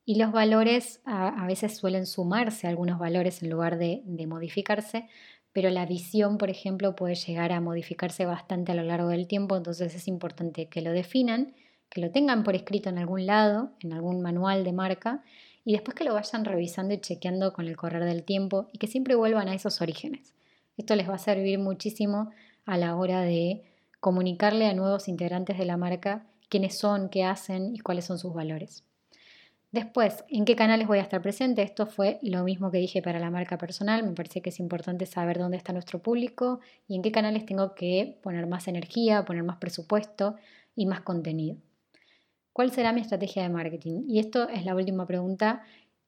y 0.05 0.15
los 0.15 0.31
valores 0.31 1.01
a, 1.05 1.45
veces 1.45 1.77
suelen 1.77 2.05
sumarse 2.05 2.67
algunos 2.67 2.99
valores 2.99 3.43
en 3.43 3.49
lugar 3.49 3.77
de 3.77 4.01
modificarse, 4.27 5.07
pero 5.53 5.69
la 5.69 5.85
visión, 5.85 6.37
por 6.37 6.49
ejemplo, 6.49 6.95
puede 6.95 7.15
llegar 7.15 7.51
a 7.51 7.61
modificarse 7.61 8.25
bastante 8.25 8.71
a 8.71 8.75
lo 8.75 8.83
largo 8.83 9.09
del 9.09 9.27
tiempo, 9.27 9.57
entonces 9.57 9.93
es 9.93 10.07
importante 10.07 10.67
que 10.67 10.81
lo 10.81 10.91
definan, 10.91 11.53
que 11.89 12.01
lo 12.01 12.11
tengan 12.11 12.43
por 12.43 12.55
escrito 12.55 12.89
en 12.89 12.97
algún 12.97 13.25
lado, 13.25 13.71
en 13.81 13.91
algún 13.91 14.21
manual 14.21 14.63
de 14.63 14.71
marca, 14.71 15.23
y 15.65 15.73
después 15.73 15.95
que 15.95 16.05
lo 16.05 16.13
vayan 16.13 16.45
revisando 16.45 16.93
y 16.93 17.01
chequeando 17.01 17.53
con 17.53 17.67
el 17.67 17.75
correr 17.75 18.05
del 18.05 18.23
tiempo 18.23 18.67
y 18.71 18.77
que 18.77 18.87
siempre 18.87 19.15
vuelvan 19.15 19.47
a 19.49 19.53
esos 19.53 19.81
orígenes. 19.81 20.33
Esto 20.77 20.95
les 20.95 21.07
va 21.07 21.15
a 21.15 21.19
servir 21.19 21.59
muchísimo 21.59 22.31
a 22.65 22.77
la 22.77 22.95
hora 22.95 23.21
de 23.21 23.61
comunicarle 23.99 24.67
a 24.67 24.73
nuevos 24.73 25.07
integrantes 25.07 25.57
de 25.57 25.65
la 25.65 25.77
marca 25.77 26.25
quiénes 26.51 26.77
son, 26.77 27.07
qué 27.09 27.23
hacen 27.23 27.73
y 27.73 27.79
cuáles 27.79 28.05
son 28.05 28.19
sus 28.19 28.33
valores. 28.33 28.83
Después, 29.71 30.25
¿en 30.27 30.43
qué 30.43 30.57
canales 30.57 30.85
voy 30.85 30.99
a 30.99 31.01
estar 31.01 31.21
presente? 31.21 31.61
Esto 31.61 31.87
fue 31.87 32.19
lo 32.21 32.43
mismo 32.43 32.71
que 32.71 32.77
dije 32.77 33.01
para 33.01 33.19
la 33.19 33.31
marca 33.31 33.57
personal. 33.57 34.03
Me 34.03 34.11
parece 34.11 34.41
que 34.41 34.49
es 34.49 34.59
importante 34.59 35.05
saber 35.05 35.39
dónde 35.39 35.55
está 35.55 35.71
nuestro 35.71 35.99
público 35.99 36.59
y 36.89 36.95
en 36.97 37.01
qué 37.03 37.11
canales 37.13 37.45
tengo 37.45 37.73
que 37.73 38.19
poner 38.21 38.47
más 38.47 38.67
energía, 38.67 39.23
poner 39.23 39.43
más 39.43 39.59
presupuesto 39.59 40.35
y 40.75 40.87
más 40.87 40.99
contenido. 41.01 41.55
¿Cuál 42.51 42.71
será 42.71 42.91
mi 42.91 42.99
estrategia 42.99 43.43
de 43.43 43.49
marketing? 43.49 44.03
Y 44.09 44.19
esto 44.19 44.49
es 44.49 44.65
la 44.65 44.75
última 44.75 45.07
pregunta 45.07 45.63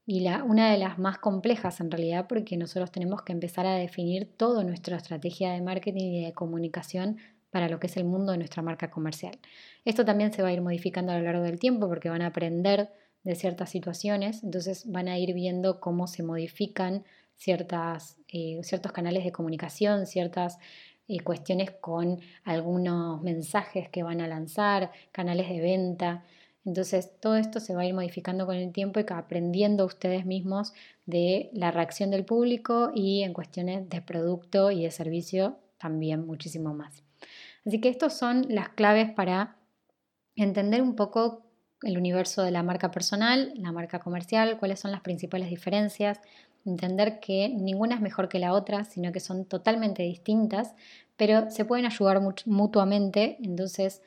y 0.06 0.20
la, 0.20 0.44
una 0.44 0.70
de 0.70 0.78
las 0.78 1.00
más 1.00 1.20
complejas 1.20 1.80
en 1.80 1.90
realidad 1.90 2.26
porque 2.28 2.58
nosotros 2.58 2.92
tenemos 2.92 3.22
que 3.22 3.32
empezar 3.32 3.66
a 3.66 3.76
definir 3.76 4.30
toda 4.36 4.66
nuestra 4.66 4.98
estrategia 4.98 5.54
de 5.54 5.62
marketing 5.62 6.12
y 6.12 6.26
de 6.26 6.34
comunicación 6.34 7.18
para 7.54 7.70
lo 7.70 7.80
que 7.80 7.86
es 7.86 7.98
el 7.98 8.06
mundo 8.06 8.32
de 8.32 8.40
nuestra 8.40 8.64
marca 8.64 8.90
comercial. 8.90 9.38
Esto 9.86 10.04
también 10.04 10.34
se 10.34 10.42
va 10.42 10.48
a 10.48 10.54
ir 10.54 10.62
modificando 10.62 11.12
a 11.12 11.20
lo 11.20 11.24
largo 11.24 11.44
del 11.44 11.60
tiempo 11.60 11.88
porque 11.88 12.10
van 12.10 12.24
a 12.24 12.28
aprender 12.28 12.90
de 13.24 13.36
ciertas 13.36 13.70
situaciones, 13.70 14.44
entonces 14.44 14.92
van 14.92 15.08
a 15.08 15.20
ir 15.20 15.36
viendo 15.36 15.80
cómo 15.80 16.08
se 16.08 16.24
modifican 16.24 17.04
ciertas, 17.36 18.18
eh, 18.28 18.60
ciertos 18.64 18.92
canales 18.92 19.24
de 19.24 19.32
comunicación, 19.32 20.08
ciertas 20.08 20.58
eh, 21.08 21.20
cuestiones 21.20 21.70
con 21.70 22.22
algunos 22.44 23.22
mensajes 23.22 23.88
que 23.88 24.02
van 24.02 24.20
a 24.20 24.28
lanzar, 24.28 24.92
canales 25.12 25.48
de 25.48 25.62
venta. 25.62 26.24
Entonces 26.66 27.12
todo 27.20 27.36
esto 27.36 27.60
se 27.60 27.76
va 27.76 27.84
a 27.84 27.86
ir 27.86 27.94
modificando 27.94 28.48
con 28.48 28.56
el 28.56 28.72
tiempo 28.72 29.00
y 29.00 29.06
aprendiendo 29.08 29.86
ustedes 29.86 30.26
mismos 30.26 30.74
de 31.06 31.52
la 31.54 31.70
reacción 31.70 32.10
del 32.10 32.26
público 32.26 32.92
y 32.96 33.22
en 33.22 33.34
cuestiones 33.34 33.88
de 33.90 34.02
producto 34.02 34.72
y 34.72 34.86
de 34.86 34.90
servicio 34.90 35.60
también 35.78 36.26
muchísimo 36.26 36.74
más. 36.74 37.03
Así 37.66 37.80
que 37.80 37.90
estas 37.90 38.18
son 38.18 38.46
las 38.50 38.70
claves 38.70 39.12
para 39.12 39.56
entender 40.36 40.82
un 40.82 40.96
poco 40.96 41.44
el 41.84 41.98
universo 41.98 42.44
de 42.44 42.52
la 42.52 42.64
marca 42.64 42.92
personal, 42.92 43.54
la 43.56 43.72
marca 43.72 44.00
comercial, 44.00 44.58
cuáles 44.58 44.80
son 44.80 44.92
las 44.92 45.02
principales 45.02 45.50
diferencias, 45.50 46.20
entender 46.66 47.20
que 47.20 47.50
ninguna 47.50 47.96
es 47.96 48.02
mejor 48.02 48.30
que 48.30 48.40
la 48.40 48.54
otra, 48.54 48.86
sino 48.86 49.12
que 49.12 49.20
son 49.20 49.46
totalmente 49.46 50.04
distintas, 50.04 50.76
pero 51.18 51.50
se 51.50 51.66
pueden 51.66 51.86
ayudar 51.86 52.22
mutuamente, 52.46 53.38
entonces 53.42 54.02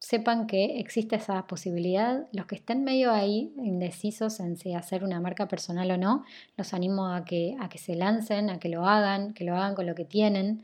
sepan 0.00 0.46
que 0.46 0.78
existe 0.78 1.16
esa 1.16 1.46
posibilidad. 1.46 2.26
Los 2.32 2.46
que 2.46 2.54
estén 2.54 2.84
medio 2.84 3.12
ahí 3.12 3.52
indecisos 3.56 4.38
en 4.38 4.56
si 4.56 4.74
hacer 4.74 5.02
una 5.02 5.20
marca 5.20 5.48
personal 5.48 5.90
o 5.90 5.96
no, 5.96 6.24
los 6.56 6.72
animo 6.72 7.12
a 7.12 7.24
que, 7.24 7.56
a 7.60 7.68
que 7.68 7.78
se 7.78 7.96
lancen, 7.96 8.48
a 8.48 8.60
que 8.60 8.68
lo 8.68 8.86
hagan, 8.86 9.34
que 9.34 9.44
lo 9.44 9.56
hagan 9.56 9.74
con 9.74 9.86
lo 9.86 9.94
que 9.94 10.04
tienen. 10.04 10.62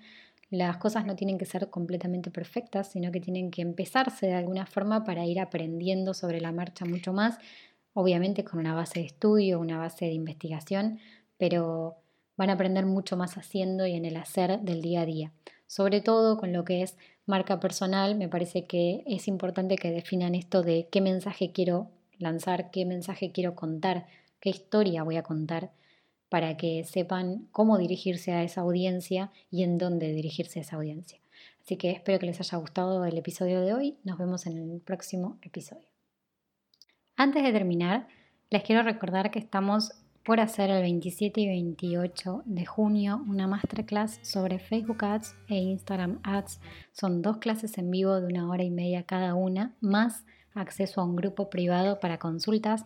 Las 0.54 0.76
cosas 0.76 1.04
no 1.04 1.16
tienen 1.16 1.36
que 1.36 1.46
ser 1.46 1.68
completamente 1.68 2.30
perfectas, 2.30 2.92
sino 2.92 3.10
que 3.10 3.20
tienen 3.20 3.50
que 3.50 3.60
empezarse 3.60 4.26
de 4.26 4.34
alguna 4.34 4.66
forma 4.66 5.02
para 5.02 5.26
ir 5.26 5.40
aprendiendo 5.40 6.14
sobre 6.14 6.40
la 6.40 6.52
marcha 6.52 6.84
mucho 6.84 7.12
más, 7.12 7.38
obviamente 7.92 8.44
con 8.44 8.60
una 8.60 8.72
base 8.72 9.00
de 9.00 9.06
estudio, 9.06 9.58
una 9.58 9.78
base 9.78 10.04
de 10.04 10.12
investigación, 10.12 11.00
pero 11.38 11.96
van 12.36 12.50
a 12.50 12.52
aprender 12.52 12.86
mucho 12.86 13.16
más 13.16 13.36
haciendo 13.36 13.84
y 13.84 13.94
en 13.94 14.04
el 14.04 14.16
hacer 14.16 14.60
del 14.60 14.80
día 14.80 15.00
a 15.00 15.06
día. 15.06 15.32
Sobre 15.66 16.00
todo 16.00 16.38
con 16.38 16.52
lo 16.52 16.64
que 16.64 16.82
es 16.82 16.96
marca 17.26 17.58
personal, 17.58 18.14
me 18.14 18.28
parece 18.28 18.64
que 18.64 19.02
es 19.06 19.26
importante 19.26 19.74
que 19.74 19.90
definan 19.90 20.36
esto 20.36 20.62
de 20.62 20.86
qué 20.88 21.00
mensaje 21.00 21.50
quiero 21.50 21.90
lanzar, 22.16 22.70
qué 22.70 22.84
mensaje 22.84 23.32
quiero 23.32 23.56
contar, 23.56 24.06
qué 24.38 24.50
historia 24.50 25.02
voy 25.02 25.16
a 25.16 25.24
contar 25.24 25.72
para 26.34 26.56
que 26.56 26.82
sepan 26.82 27.46
cómo 27.52 27.78
dirigirse 27.78 28.32
a 28.32 28.42
esa 28.42 28.62
audiencia 28.62 29.30
y 29.52 29.62
en 29.62 29.78
dónde 29.78 30.12
dirigirse 30.12 30.58
a 30.58 30.62
esa 30.62 30.74
audiencia. 30.74 31.20
Así 31.62 31.76
que 31.76 31.92
espero 31.92 32.18
que 32.18 32.26
les 32.26 32.40
haya 32.40 32.58
gustado 32.58 33.04
el 33.04 33.16
episodio 33.16 33.60
de 33.60 33.72
hoy. 33.72 33.98
Nos 34.02 34.18
vemos 34.18 34.44
en 34.46 34.58
el 34.58 34.80
próximo 34.80 35.38
episodio. 35.42 35.86
Antes 37.14 37.44
de 37.44 37.52
terminar, 37.52 38.08
les 38.50 38.64
quiero 38.64 38.82
recordar 38.82 39.30
que 39.30 39.38
estamos 39.38 39.92
por 40.24 40.40
hacer 40.40 40.70
el 40.70 40.82
27 40.82 41.40
y 41.40 41.46
28 41.46 42.42
de 42.46 42.66
junio 42.66 43.22
una 43.28 43.46
masterclass 43.46 44.18
sobre 44.22 44.58
Facebook 44.58 45.04
Ads 45.04 45.36
e 45.46 45.54
Instagram 45.54 46.18
Ads. 46.24 46.58
Son 46.90 47.22
dos 47.22 47.36
clases 47.36 47.78
en 47.78 47.92
vivo 47.92 48.20
de 48.20 48.26
una 48.26 48.50
hora 48.50 48.64
y 48.64 48.72
media 48.72 49.04
cada 49.04 49.36
una, 49.36 49.76
más 49.80 50.24
acceso 50.52 51.00
a 51.00 51.04
un 51.04 51.14
grupo 51.14 51.48
privado 51.48 52.00
para 52.00 52.18
consultas 52.18 52.84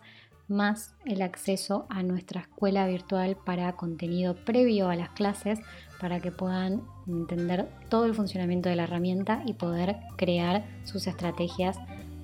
más 0.49 0.95
el 1.05 1.21
acceso 1.21 1.85
a 1.89 2.03
nuestra 2.03 2.41
escuela 2.41 2.87
virtual 2.87 3.37
para 3.45 3.75
contenido 3.75 4.35
previo 4.35 4.89
a 4.89 4.95
las 4.95 5.09
clases 5.09 5.59
para 5.99 6.19
que 6.19 6.31
puedan 6.31 6.81
entender 7.07 7.69
todo 7.89 8.05
el 8.05 8.15
funcionamiento 8.15 8.69
de 8.69 8.75
la 8.75 8.83
herramienta 8.83 9.41
y 9.45 9.53
poder 9.53 9.97
crear 10.17 10.65
sus 10.83 11.07
estrategias 11.07 11.77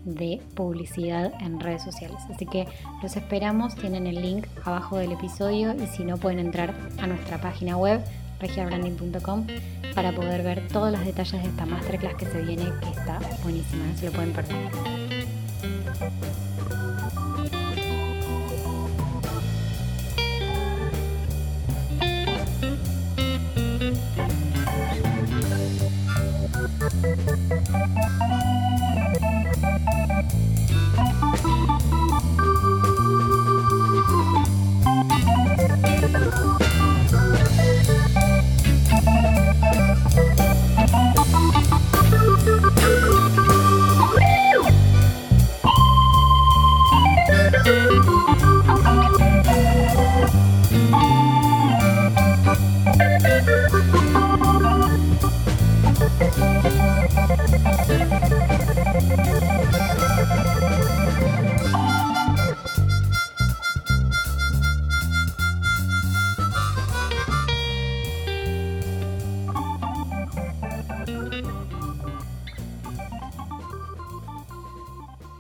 de 0.06 0.42
publicidad 0.56 1.34
en 1.42 1.60
redes 1.60 1.84
sociales. 1.84 2.18
Así 2.34 2.46
que 2.46 2.68
los 3.02 3.16
esperamos, 3.16 3.76
tienen 3.76 4.08
el 4.08 4.22
link 4.22 4.48
abajo 4.64 4.98
del 4.98 5.12
episodio 5.12 5.76
y 5.76 5.88
si 5.88 6.04
no 6.04 6.18
pueden 6.18 6.40
entrar 6.40 6.76
a 7.00 7.08
nuestra 7.08 7.42
página 7.42 7.76
web 7.76 8.02
regiabranding.com 8.40 9.48
para 9.94 10.12
poder 10.12 10.44
ver 10.44 10.68
todos 10.68 10.92
los 10.92 11.04
detalles 11.04 11.42
de 11.42 11.50
esta 11.50 11.66
masterclass 11.66 12.16
que 12.16 12.26
se 12.26 12.42
viene, 12.42 12.66
que 12.82 12.90
está 12.90 13.20
buenísima, 13.44 13.86
no 13.86 13.98
se 13.98 14.06
lo 14.06 14.12
pueden 14.12 14.34
perder. 14.34 16.45